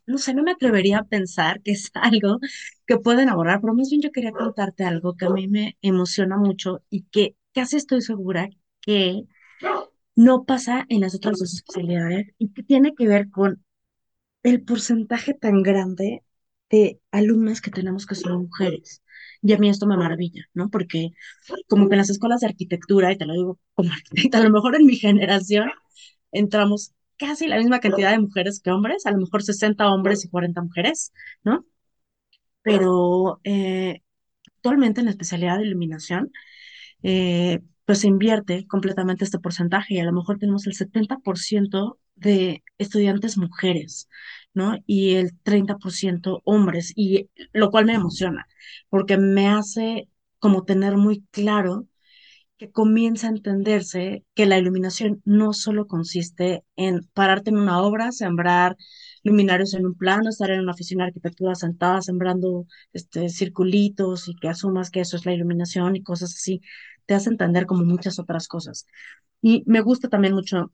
[0.07, 2.39] no sé, no me atrevería a pensar que es algo
[2.85, 6.37] que puede enamorar, pero más bien yo quería contarte algo que a mí me emociona
[6.37, 8.49] mucho y que casi estoy segura
[8.81, 9.23] que
[10.15, 13.63] no pasa en las otras dos especialidades y que tiene que ver con
[14.43, 16.23] el porcentaje tan grande
[16.69, 19.03] de alumnas que tenemos que son mujeres.
[19.41, 20.69] Y a mí esto me maravilla, ¿no?
[20.69, 21.11] Porque
[21.67, 24.51] como que en las escuelas de arquitectura, y te lo digo como arquitecta, a lo
[24.51, 25.71] mejor en mi generación
[26.31, 30.29] entramos casi la misma cantidad de mujeres que hombres, a lo mejor 60 hombres y
[30.29, 31.11] 40 mujeres,
[31.43, 31.65] ¿no?
[32.61, 34.01] Pero eh,
[34.57, 36.31] actualmente en la especialidad de iluminación,
[37.03, 42.63] eh, pues se invierte completamente este porcentaje y a lo mejor tenemos el 70% de
[42.77, 44.09] estudiantes mujeres,
[44.53, 44.75] ¿no?
[44.85, 48.47] Y el 30% hombres, y lo cual me emociona,
[48.89, 50.09] porque me hace
[50.39, 51.87] como tener muy claro
[52.57, 58.11] que comienza a entenderse que la iluminación no solo consiste en pararte en una obra,
[58.11, 58.75] sembrar
[59.23, 64.35] luminarios en un plano, estar en una oficina de arquitectura sentada sembrando este, circulitos y
[64.35, 66.61] que asumas que eso es la iluminación y cosas así,
[67.05, 68.85] te hace entender como muchas otras cosas.
[69.41, 70.73] Y me gusta también mucho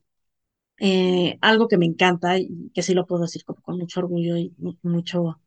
[0.79, 4.53] eh, algo que me encanta y que sí lo puedo decir con, mucho orgullo y
[4.83, 5.41] mucho,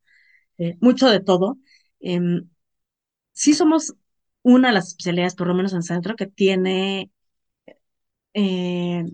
[0.58, 1.58] eh, mucho de todo.
[2.00, 2.48] Em,
[3.32, 3.94] sí somos
[4.42, 7.12] una de las especialidades, por lo menos en centro, que tiene
[8.34, 9.04] eh,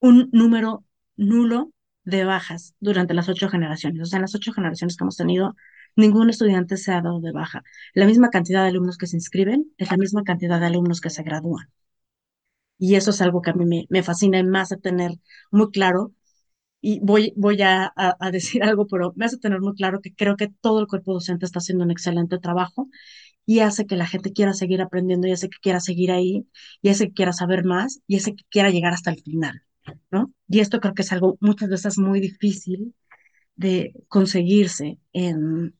[0.00, 0.84] un número
[1.16, 1.72] nulo
[2.04, 4.02] de bajas durante las ocho generaciones.
[4.02, 5.54] O sea, en las ocho generaciones que hemos tenido,
[5.96, 7.62] ningún estudiante se ha dado de baja.
[7.94, 11.10] La misma cantidad de alumnos que se inscriben es la misma cantidad de alumnos que
[11.10, 11.68] se gradúan.
[12.80, 15.12] Y eso es algo que a mí me, fascina y me hace tener
[15.52, 16.14] muy claro,
[16.80, 20.36] y voy, voy a, a, decir algo, pero me hace tener muy claro que creo
[20.36, 22.88] que todo el cuerpo docente está haciendo un excelente trabajo
[23.46, 26.46] y hace que la gente quiera seguir aprendiendo y hace que quiera seguir ahí
[26.82, 29.62] y hace que quiera saber más y hace que quiera llegar hasta el final,
[30.10, 30.32] ¿no?
[30.48, 32.94] Y esto creo que es algo muchas veces muy difícil
[33.56, 35.74] de conseguirse en,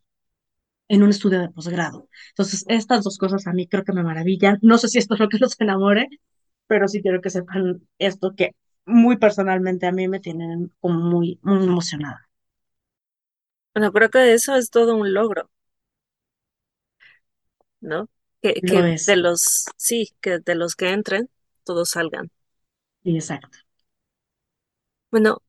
[0.88, 2.08] en un estudio de posgrado.
[2.30, 4.58] Entonces, estas dos cosas a mí creo que me maravillan.
[4.62, 6.08] No sé si esto es lo que los enamore,
[6.70, 8.52] pero sí quiero que sepan esto que
[8.86, 12.30] muy personalmente a mí me tienen como muy, muy emocionada.
[13.74, 15.50] Bueno, creo que eso es todo un logro.
[17.80, 18.08] ¿no?
[18.42, 21.28] Que, que de los, sí, que de los que entren,
[21.64, 22.30] todos salgan.
[23.04, 23.58] exacto.
[25.12, 25.42] Bueno,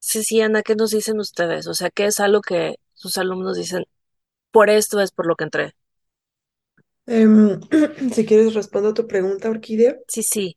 [0.00, 1.66] sí, Ana, ¿qué nos dicen ustedes?
[1.68, 3.84] O sea, ¿qué es algo que sus alumnos dicen?
[4.52, 5.74] Por esto es por lo que entré.
[7.06, 7.60] Em,
[8.14, 9.96] si quieres respondo a tu pregunta, Orquídea.
[10.08, 10.56] Sí, sí.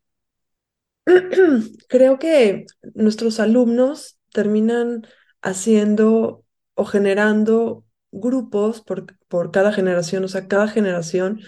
[1.87, 5.05] Creo que nuestros alumnos terminan
[5.41, 6.43] haciendo
[6.73, 11.41] o generando grupos por, por cada generación, o sea, cada generación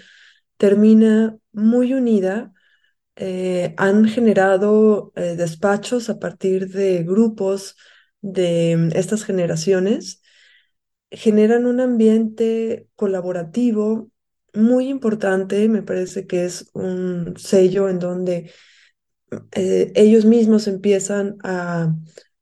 [0.56, 2.52] termina muy unida.
[3.16, 7.76] Eh, han generado eh, despachos a partir de grupos
[8.22, 10.22] de mm, estas generaciones,
[11.10, 14.10] generan un ambiente colaborativo
[14.54, 18.50] muy importante, me parece que es un sello en donde
[19.52, 21.94] eh, ellos mismos empiezan a,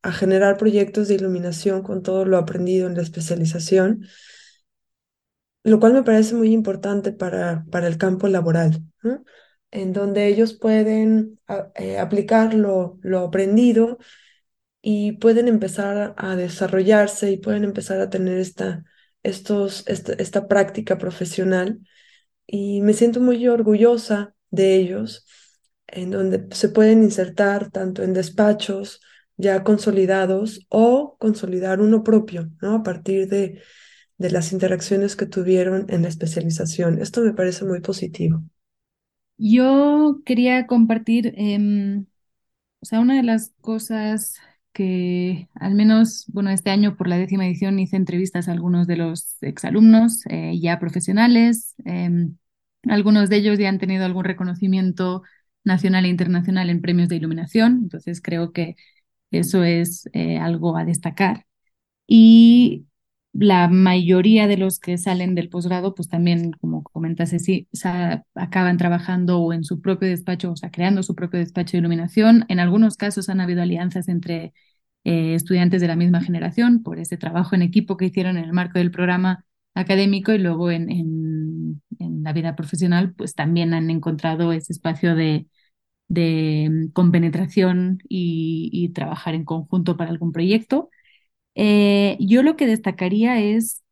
[0.03, 4.07] a generar proyectos de iluminación con todo lo aprendido en la especialización,
[5.65, 8.83] lo cual me parece muy importante para, para el campo laboral,
[9.73, 11.41] en donde ellos pueden
[11.75, 13.99] eh, aplicar lo, lo aprendido
[14.81, 18.85] y pueden empezar a desarrollarse y pueden empezar a tener esta,
[19.25, 21.81] estos, esta, esta práctica profesional.
[22.47, 25.27] Y me siento muy orgullosa de ellos,
[25.87, 29.01] en donde se pueden insertar tanto en despachos
[29.37, 32.77] ya consolidados o consolidar uno propio, ¿no?
[32.77, 33.63] A partir de,
[34.19, 37.01] de las interacciones que tuvieron en la especialización.
[37.01, 38.43] Esto me parece muy positivo.
[39.39, 42.07] Yo quería compartir, em,
[42.81, 44.37] o sea, una de las cosas
[44.77, 48.97] que al menos, bueno, este año por la décima edición hice entrevistas a algunos de
[48.99, 51.75] los exalumnos eh, ya profesionales.
[51.87, 52.37] em,
[52.89, 55.23] algunos de ellos ya han tenido algún reconocimiento
[55.65, 58.77] nacional e internacional en premios de iluminación, entonces creo que
[59.31, 61.47] eso es eh, algo a destacar.
[62.07, 62.87] Y
[63.39, 67.69] la mayoría de los que salen del posgrado, pues también, como comentas, sí,
[68.35, 72.45] acaban trabajando o en su propio despacho, o sea, creando su propio despacho de iluminación.
[72.49, 74.55] En algunos casos han habido alianzas entre
[75.05, 78.53] eh, estudiantes de la misma generación por ese trabajo en equipo que hicieron en el
[78.53, 84.73] marco del programa académico y luego en, la vida profesional, pues también han encontrado ese
[84.73, 85.47] espacio de,
[86.09, 90.91] de compenetración y, y trabajar en conjunto para algún proyecto.
[91.57, 93.83] Eh, yo lo que destacaría es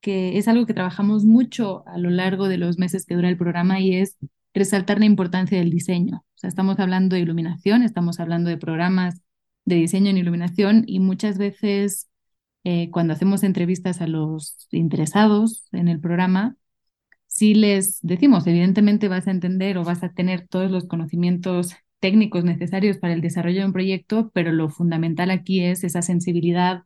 [0.00, 3.38] que es algo que trabajamos mucho a lo largo de los meses que dura el
[3.38, 4.18] programa y es
[4.52, 6.24] resaltar la importancia del diseño.
[6.42, 9.22] Estamos hablando de iluminación, estamos hablando de programas
[9.64, 12.10] de diseño en iluminación y muchas veces
[12.64, 16.56] eh, cuando hacemos entrevistas a los interesados en el programa,
[17.28, 22.44] si les decimos, evidentemente vas a entender o vas a tener todos los conocimientos técnicos
[22.44, 26.82] necesarios para el desarrollo de un proyecto, pero lo fundamental aquí es esa sensibilidad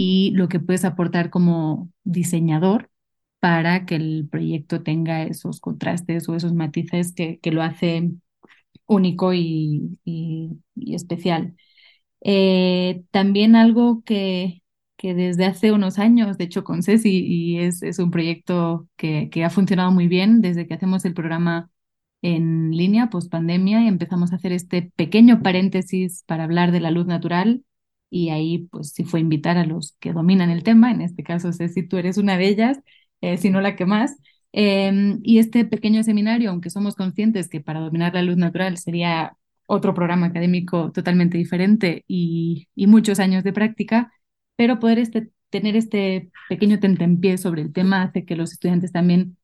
[0.00, 2.88] y lo que puedes aportar como diseñador
[3.40, 8.22] para que el proyecto tenga esos contrastes o esos matices que, que lo hacen
[8.86, 11.56] único y, y, y especial.
[12.22, 14.62] Eh, también algo que,
[14.96, 19.30] que desde hace unos años, de hecho con Ceci, y es, es un proyecto que,
[19.30, 21.70] que ha funcionado muy bien desde que hacemos el programa
[22.22, 26.90] en línea, post pandemia, y empezamos a hacer este pequeño paréntesis para hablar de la
[26.90, 27.62] luz natural.
[28.10, 31.52] Y ahí, pues sí fue invitar a los que dominan el tema, en este caso
[31.52, 32.78] Ceci, tú eres una de ellas,
[33.20, 34.16] eh, si no la que más.
[34.52, 39.36] Eh, y este pequeño seminario, aunque somos conscientes que para dominar la luz natural sería
[39.66, 44.12] otro programa académico totalmente diferente y, y muchos años de práctica,
[44.56, 49.36] pero poder este, tener este pequeño tentempié sobre el tema hace que los estudiantes también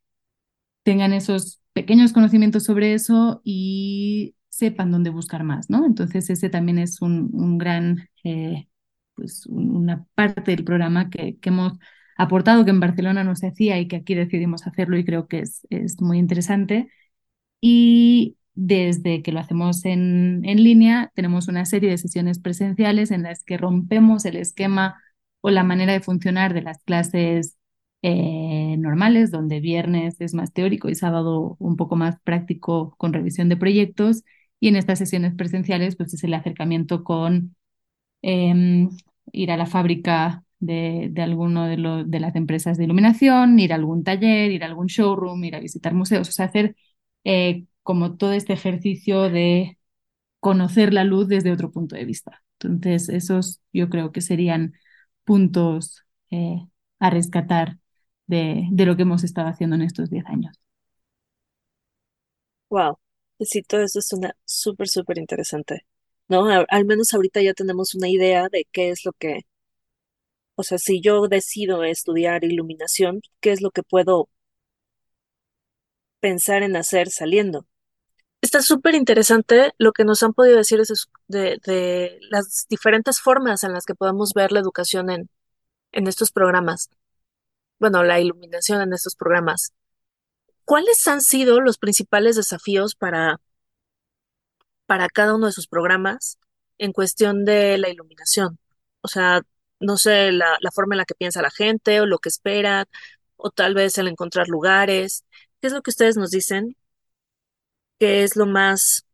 [0.83, 5.87] tengan esos pequeños conocimientos sobre eso y sepan dónde buscar más, ¿no?
[5.87, 8.69] Entonces ese también es un, un gran, eh,
[9.15, 11.75] pues una parte del programa que, que, hemos
[12.17, 15.41] aportado, que en Barcelona no se hacía y que aquí decidimos hacerlo y creo que
[15.41, 16.89] es, es muy interesante.
[17.61, 23.25] Y desde que lo hacemos en, en línea, tenemos una serie de sesiones presenciales en
[23.25, 25.01] las que rompemos el esquema
[25.41, 27.59] o la manera de funcionar de las clases
[28.03, 33.49] eh, normales, donde viernes es más teórico y sábado un poco más práctico con revisión
[33.49, 34.25] de proyectos.
[34.61, 37.57] Y en estas sesiones presenciales, pues es el acercamiento con
[38.25, 38.89] eh,
[39.33, 43.77] ir a la fábrica de, de alguno de, de, las empresas de iluminación, ir a
[43.77, 46.77] algún taller, ir a algún showroom, ir a visitar museos, o sea, hacer
[47.25, 49.79] eh, como todo este ejercicio de
[50.41, 52.43] conocer la luz desde otro punto de vista.
[52.61, 54.75] Entonces, esos yo creo que serían
[55.25, 56.67] puntos eh,
[57.01, 57.79] a rescatar
[58.27, 60.59] de, de, lo que hemos estado haciendo en estos 10 años.
[62.69, 62.99] Wow,
[63.41, 65.87] sí, todo eso es una súper, súper interesante,
[66.29, 66.47] ¿no?
[66.69, 69.43] Al, menos ahorita ya tenemos una idea de qué es lo que,
[70.57, 74.29] o sea, si yo decido estudiar iluminación, ¿qué es lo que puedo
[76.21, 77.67] pensar en hacer saliendo?
[78.43, 80.81] Está súper interesante lo que nos han podido decir
[81.29, 85.31] de, de, las diferentes formas en las que podemos ver la educación en,
[85.93, 86.91] en estos programas.
[87.79, 89.73] Bueno, la iluminación en estos programas.
[90.65, 93.41] ¿Cuáles han sido los principales desafíos para,
[94.87, 96.39] para cada uno de sus programas
[96.79, 98.59] en cuestión de la iluminación?
[99.03, 99.43] O sea,
[99.81, 102.87] no sé, la, forma en la que piensa la gente o lo que espera,
[103.37, 105.25] o tal vez el encontrar lugares.
[105.61, 106.77] ¿Qué es lo que ustedes nos dicen
[107.99, 109.07] que es lo más,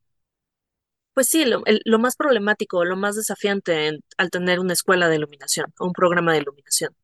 [1.14, 5.86] pues sí, lo, más problemático, lo más desafiante al tener una escuela de iluminación o
[5.86, 6.94] un programa de iluminación.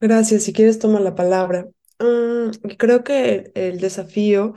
[0.00, 1.68] Gracias, si quieres toma la palabra.
[2.00, 4.54] Um, creo que el desafío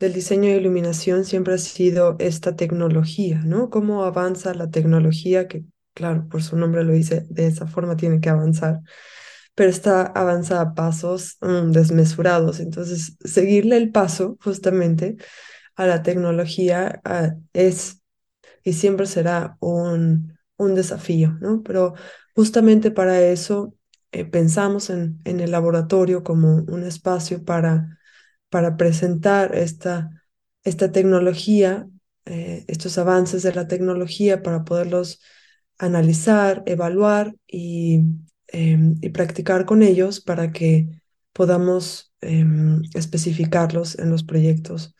[0.00, 3.70] del diseño de iluminación siempre ha sido esta tecnología, ¿no?
[3.70, 8.20] Cómo avanza la tecnología, que claro, por su nombre lo dice, de esa forma tiene
[8.20, 8.80] que avanzar,
[9.54, 12.60] pero está avanza a pasos mm, desmesurados.
[12.60, 15.16] Entonces, seguirle el paso justamente
[15.76, 18.02] a la tecnología ah, es
[18.64, 21.62] y siempre será un, un desafío, ¿no?
[21.62, 21.94] Pero
[22.34, 23.74] justamente para eso
[24.12, 27.99] eh, pensamos en, en el laboratorio como un espacio para
[28.50, 30.10] para presentar esta,
[30.64, 31.88] esta tecnología,
[32.26, 35.20] eh, estos avances de la tecnología para poderlos
[35.78, 38.02] analizar, evaluar y,
[38.48, 40.88] em, y practicar con ellos para que
[41.32, 44.94] podamos em, especificarlos en los proyectos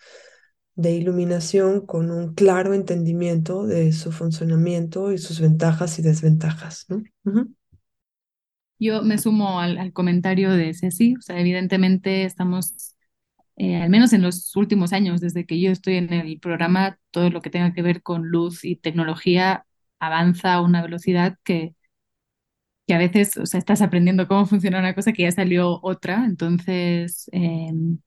[0.75, 6.87] de iluminación con un claro entendimiento de su funcionamiento y sus ventajas y desventajas.
[8.79, 12.97] Yo me sumo al, al comentario de Ceci, o sea, evidentemente estamos
[13.61, 17.31] eh, al menos en los últimos años, desde que yo estoy en el programa, todo
[17.31, 19.67] lo que tenga que ver con luz y tecnología
[19.99, 21.75] avanza a una velocidad que,
[22.87, 26.25] que a veces, o sea, estás aprendiendo cómo funciona una cosa que ya salió otra,
[26.25, 27.99] entonces, em,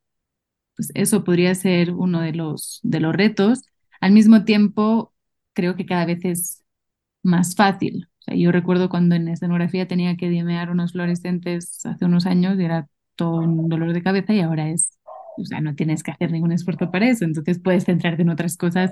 [0.75, 3.63] pues eso podría ser uno de los, de los retos.
[4.01, 5.13] Al mismo tiempo,
[5.53, 6.65] creo que cada vez es
[7.23, 8.09] más fácil.
[8.21, 12.59] O sea, yo recuerdo cuando en escenografía tenía que dimear unos fluorescentes hace unos años
[12.59, 14.91] y era todo un dolor de cabeza y ahora es
[15.37, 18.57] o sea, no tienes que hacer ningún esfuerzo para eso, entonces puedes centrarte en otras
[18.57, 18.91] cosas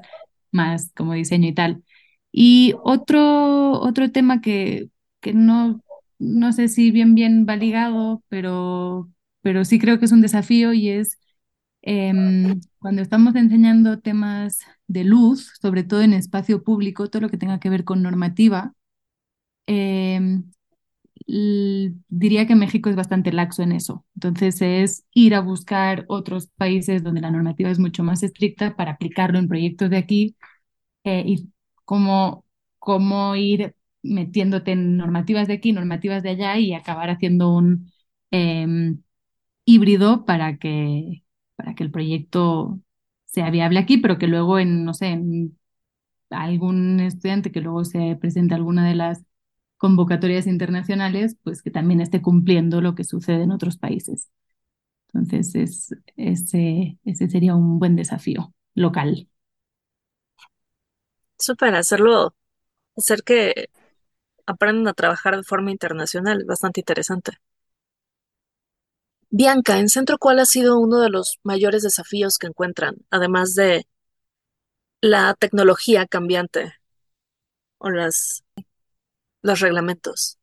[0.51, 1.83] más como diseño y tal.
[2.31, 4.89] Y otro, otro tema que,
[5.19, 5.81] que no,
[6.19, 9.09] no sé si bien bien va ligado, pero,
[9.41, 11.19] pero sí creo que es un desafío y es
[11.81, 17.37] em, cuando estamos enseñando temas de luz, sobre todo en espacio público, todo lo que
[17.37, 18.73] tenga que ver con normativa,
[19.67, 20.41] eh,
[21.27, 24.05] diría que México es bastante laxo en eso.
[24.15, 28.91] Entonces es ir a buscar otros países donde la normativa es mucho más estricta para
[28.91, 30.35] aplicarlo en proyectos de aquí
[31.03, 31.49] eh, y
[31.85, 32.45] cómo,
[32.79, 37.91] cómo ir metiéndote en normativas de aquí, normativas de allá y acabar haciendo un
[38.31, 39.03] em,
[39.65, 41.23] híbrido para que,
[41.55, 42.79] para que el proyecto
[43.25, 45.57] sea viable aquí, pero que luego en, no sé, en
[46.29, 49.23] algún estudiante que luego se presente alguna de las
[49.81, 54.29] convocatorias internacionales, pues que también esté cumpliendo lo que sucede en otros países.
[55.11, 59.27] Entonces, es, ese, ese sería un buen desafío local.
[61.39, 62.35] Súper, hacerlo,
[62.95, 63.69] hacer que
[64.45, 67.31] aprendan a trabajar de forma internacional, bastante interesante.
[69.31, 73.87] Bianca, en Centro, ¿cuál ha sido uno de los mayores desafíos que encuentran, además de
[75.01, 76.75] la tecnología cambiante
[77.79, 78.43] o las
[79.41, 80.39] los reglamentos?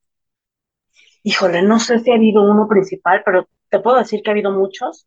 [1.22, 4.52] Híjole, no sé si ha habido uno principal, pero te puedo decir que ha habido
[4.52, 5.06] muchos.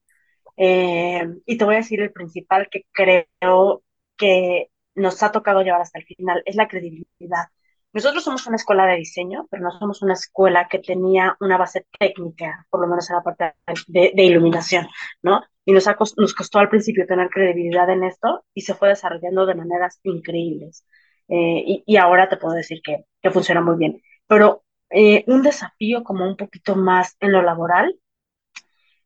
[0.57, 3.83] Eh, y te voy a decir el principal que creo
[4.17, 7.45] que nos ha tocado llevar hasta el final, es la credibilidad.
[7.93, 11.85] Nosotros somos una escuela de diseño, pero no somos una escuela que tenía una base
[11.99, 13.53] técnica, por lo menos en la parte
[13.87, 14.87] de, iluminación,
[15.21, 15.41] ¿no?
[15.65, 15.85] Y nos,
[16.17, 20.85] nos costó al principio tener credibilidad en esto y se fue desarrollando de maneras increíbles.
[21.27, 24.01] Eh, y, ahora te puedo decir que, que funciona muy bien.
[24.27, 27.95] Pero eh, un desafío como un poquito más en lo laboral,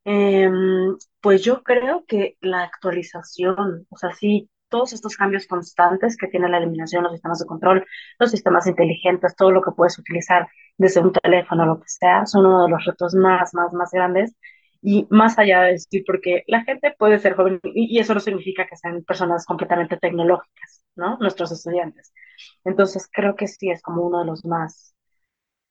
[0.04, 6.28] em, pues yo creo que la actualización, o sea, sí, todos estos cambios constantes que
[6.28, 7.86] tiene la eliminación, los sistemas de control,
[8.20, 10.48] los sistemas inteligentes, todo lo que puedes utilizar
[10.78, 14.36] desde un teléfono, lo que sea, son uno de los retos más, más, más grandes.
[14.88, 18.68] Y más allá de decir, porque la gente puede ser joven y, eso no significa
[18.68, 20.86] que sean personas completamente tecnológicas.
[20.96, 21.18] ¿no?
[21.18, 22.14] Nuestros estudiantes.
[22.64, 24.96] Entonces, creo que sí es como uno de los más,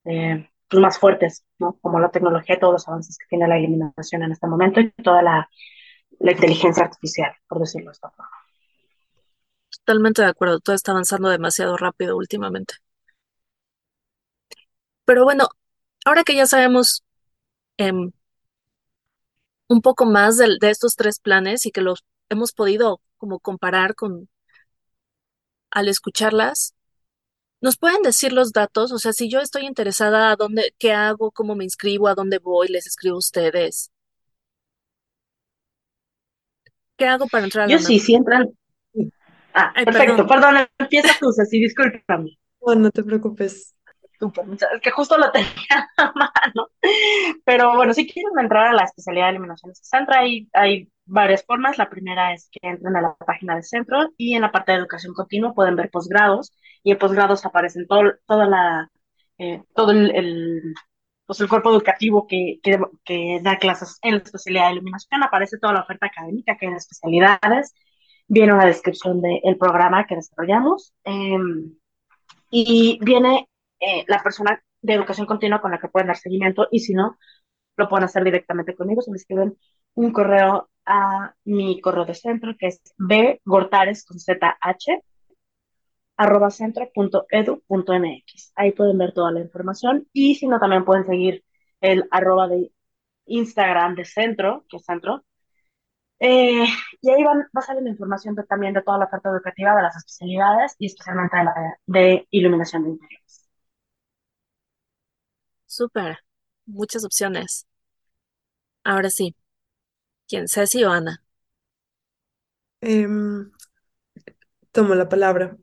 [0.05, 1.79] eh, pues, más fuertes, ¿no?
[1.81, 4.91] Como la tecnología y todos los avances que tiene la eliminación en este momento y
[5.03, 5.49] toda la,
[6.19, 7.99] la inteligencia artificial, por decirlo de.
[9.85, 12.75] Totalmente de acuerdo, todo está avanzando demasiado rápido últimamente.
[15.05, 15.49] Pero bueno,
[16.05, 17.05] ahora que ya sabemos
[17.77, 18.13] em,
[19.69, 23.95] un poco más de, de, estos tres planes y que los hemos podido como comparar
[23.95, 24.29] con
[25.71, 26.75] al escucharlas,
[27.61, 28.93] ¿nos pueden decir los datos?
[28.93, 32.39] O sea, si yo estoy interesada, ¿a dónde, qué hago, cómo me inscribo, a dónde
[32.39, 33.91] voy, les escribo a ustedes?
[36.97, 38.51] ¿Qué hago para entrar a Yo sí, sí entran.
[39.53, 40.67] Ah, perfecto, perdón.
[40.79, 42.39] empieza tú, Ceci, discúlpame.
[42.65, 43.75] No, no te preocupes.
[44.21, 46.69] Es que justo lo tenía a mano.
[47.45, 51.79] Pero bueno, si quieren entrar a la especialidad de eliminación centro, hay, hay varias formas.
[51.79, 54.79] La primera es que entren a la página del centro y en la parte de
[54.79, 56.53] educación continua pueden ver posgrados
[56.83, 58.91] y en posgrados aparecen todo, toda la,
[59.39, 60.75] eh, todo el,
[61.27, 65.73] pues el cuerpo educativo que, que, da clases en la especialidad de iluminación, aparece toda
[65.73, 67.75] la oferta académica que hay en especialidades,
[68.29, 71.75] viene una descripción del programa que desarrollamos em,
[72.51, 73.49] y viene
[73.81, 77.19] eh, la persona de educación continua con la que pueden dar seguimiento y si no,
[77.77, 79.57] lo pueden hacer directamente conmigo, se me escriben
[79.95, 85.03] un correo a mi correo de centro que es bgortares con zh
[86.17, 88.53] arroba centro.edu.mx.
[88.57, 91.45] Ahí pueden ver toda la información y si no, también pueden seguir
[91.81, 92.73] el arroba de
[93.27, 95.25] Instagram de centro, que es centro.
[96.21, 96.65] Eh,
[97.03, 99.83] y ahí van, va a salir la información también de toda la oferta educativa de
[99.83, 101.55] las especialidades y especialmente de, la,
[101.87, 103.44] de iluminación de interiores.
[105.67, 106.19] Súper,
[106.67, 107.67] muchas opciones.
[108.83, 109.35] Ahora sí,
[110.29, 110.49] ¿quién?
[110.49, 111.23] Ceci o Ana?
[112.81, 113.51] Em,
[114.73, 115.57] tomo la palabra.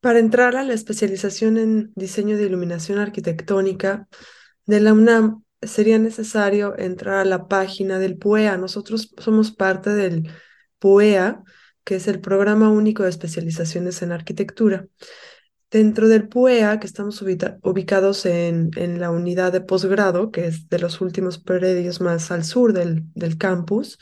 [0.00, 4.06] Para entrar a la especialización en diseño de iluminación arquitectónica
[4.66, 8.58] de la UNAM, sería necesario entrar a la página del PUEA.
[8.58, 10.30] Nosotros somos parte del
[10.78, 11.42] PUEA,
[11.84, 14.86] que es el Programa Único de Especializaciones en Arquitectura.
[15.74, 20.78] Dentro del PUEA, que estamos ubicados en, en, la unidad de posgrado, que es de
[20.78, 23.98] los últimos predios más al sur del, del campus,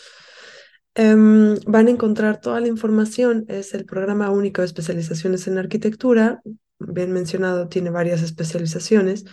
[0.95, 3.47] em, van a encontrar toda la información.
[3.49, 6.43] Es el Programa Único de Especializaciones en Arquitectura.
[6.79, 9.25] Bien mencionado, tiene varias especializaciones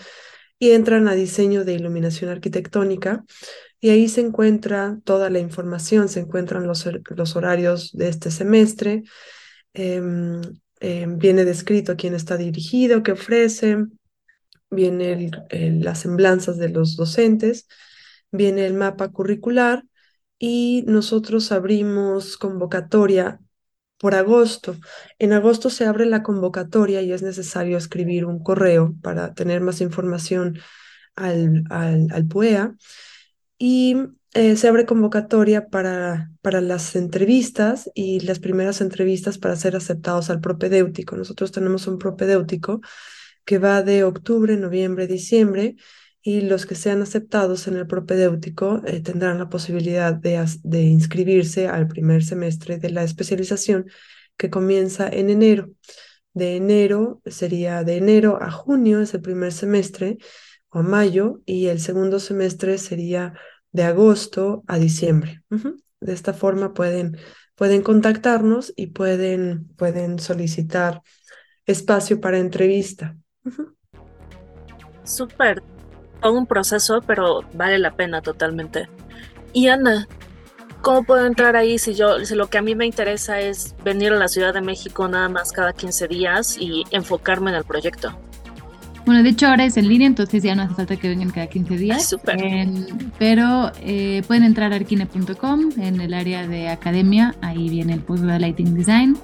[0.58, 3.26] y entran a diseño de iluminación arquitectónica
[3.82, 6.88] y ahí se encuentra toda la información, se encuentran los,
[7.18, 9.04] los horarios de este semestre,
[9.74, 10.40] em,
[10.80, 13.78] em, viene descrito quién está dirigido, qué ofrece,
[14.70, 17.68] viene las semblanzas de los docentes,
[18.32, 19.84] viene el mapa curricular
[20.38, 23.40] y nosotros abrimos convocatoria
[24.00, 24.76] por agosto.
[25.20, 29.82] En agosto se abre la convocatoria y es necesario escribir un correo para tener más
[29.82, 30.60] información
[31.16, 32.76] al, al, PUEA.
[33.58, 33.98] Y
[34.34, 40.30] eh, se abre convocatoria para, para las entrevistas y las primeras entrevistas para ser aceptados
[40.30, 41.16] al propedéutico.
[41.16, 42.82] Nosotros tenemos un propedéutico
[43.46, 45.76] que va de octubre, noviembre, diciembre
[46.22, 51.88] y los que sean aceptados en el propedéutico eh, tendrán la posibilidad de, inscribirse al
[51.88, 53.88] primer semestre de la especialización
[54.38, 55.72] que comienza en enero.
[56.34, 60.18] De enero sería de enero a junio, es el primer semestre,
[60.70, 63.34] o a mayo, y el segundo semestre sería
[63.72, 65.42] de agosto a diciembre.
[66.02, 67.18] De esta forma pueden,
[67.56, 71.02] pueden contactarnos y pueden, pueden solicitar
[71.66, 73.18] espacio para entrevista.
[75.04, 75.62] Súper,
[76.22, 78.88] todo un proceso, pero vale la pena totalmente.
[79.54, 80.08] Y Ana,
[80.82, 84.14] ¿cómo puedo entrar ahí si yo, si lo que a mí me interesa es venir
[84.14, 88.18] a la Ciudad de México nada más cada 15 días y enfocarme en el proyecto?
[89.10, 91.48] Bueno, de hecho ahora es en línea, entonces ya no hace falta que vengan cada
[91.48, 92.08] 15 días.
[92.08, 92.38] Súper.
[93.18, 98.38] pero eh, pueden entrar a arquine.com en el área de academia, ahí viene el posgrado
[98.38, 99.18] Lighting Design.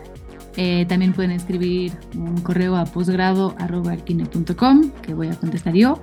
[0.57, 6.01] Eh, también pueden escribir un correo a posgrado.arquine.com que voy a contestar yo.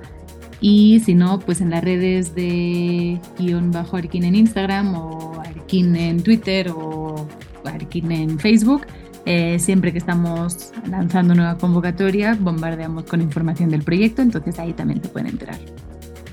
[0.61, 5.93] Y si no, pues en las redes de guion bajo Arkin en Instagram o Arkin
[5.97, 7.27] en Twitter o
[7.65, 8.83] Arkin en Facebook.
[9.25, 15.01] Eh, siempre que estamos lanzando nueva convocatoria, bombardeamos con información del proyecto, entonces ahí también
[15.01, 15.59] se pueden enterar.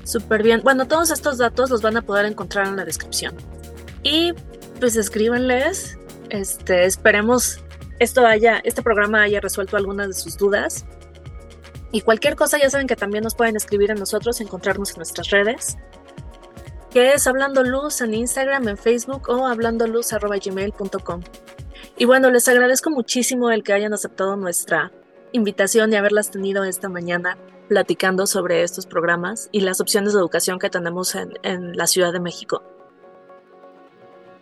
[0.03, 0.61] Súper bien.
[0.63, 3.33] Bueno, todos estos datos los van a poder encontrar en la descripción.
[4.03, 4.33] Y
[4.79, 5.97] pues escríbanles.
[6.29, 7.61] Este, esperemos
[7.99, 10.85] esto haya, este programa haya resuelto algunas de sus dudas.
[11.91, 15.29] Y cualquier cosa ya saben que también nos pueden escribir a nosotros, encontrarnos en nuestras
[15.29, 15.77] redes,
[16.89, 21.21] que es Hablando Luz en Instagram, en Facebook o hablandoluz.gmail.com.
[22.01, 24.91] Y bueno, les agradezco muchísimo el que hayan aceptado nuestra
[25.33, 27.37] invitación y haberlas tenido esta mañana
[27.69, 32.11] platicando sobre estos programas y las opciones de educación que tenemos en, en la Ciudad
[32.11, 32.63] de México.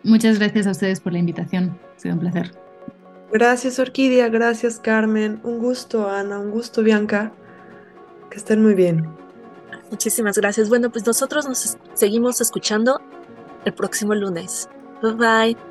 [0.02, 1.78] Muchas gracias a ustedes por la invitación.
[1.96, 2.50] Ha sido un placer.
[3.30, 7.34] Gracias Orquídea, gracias Carmen, un gusto Ana, un gusto Bianca,
[8.30, 9.06] que estén muy bien.
[9.90, 10.70] Muchísimas gracias.
[10.70, 13.02] Bueno, pues nosotros nos seguimos escuchando
[13.66, 14.66] el próximo lunes.
[15.02, 15.69] Bye bye.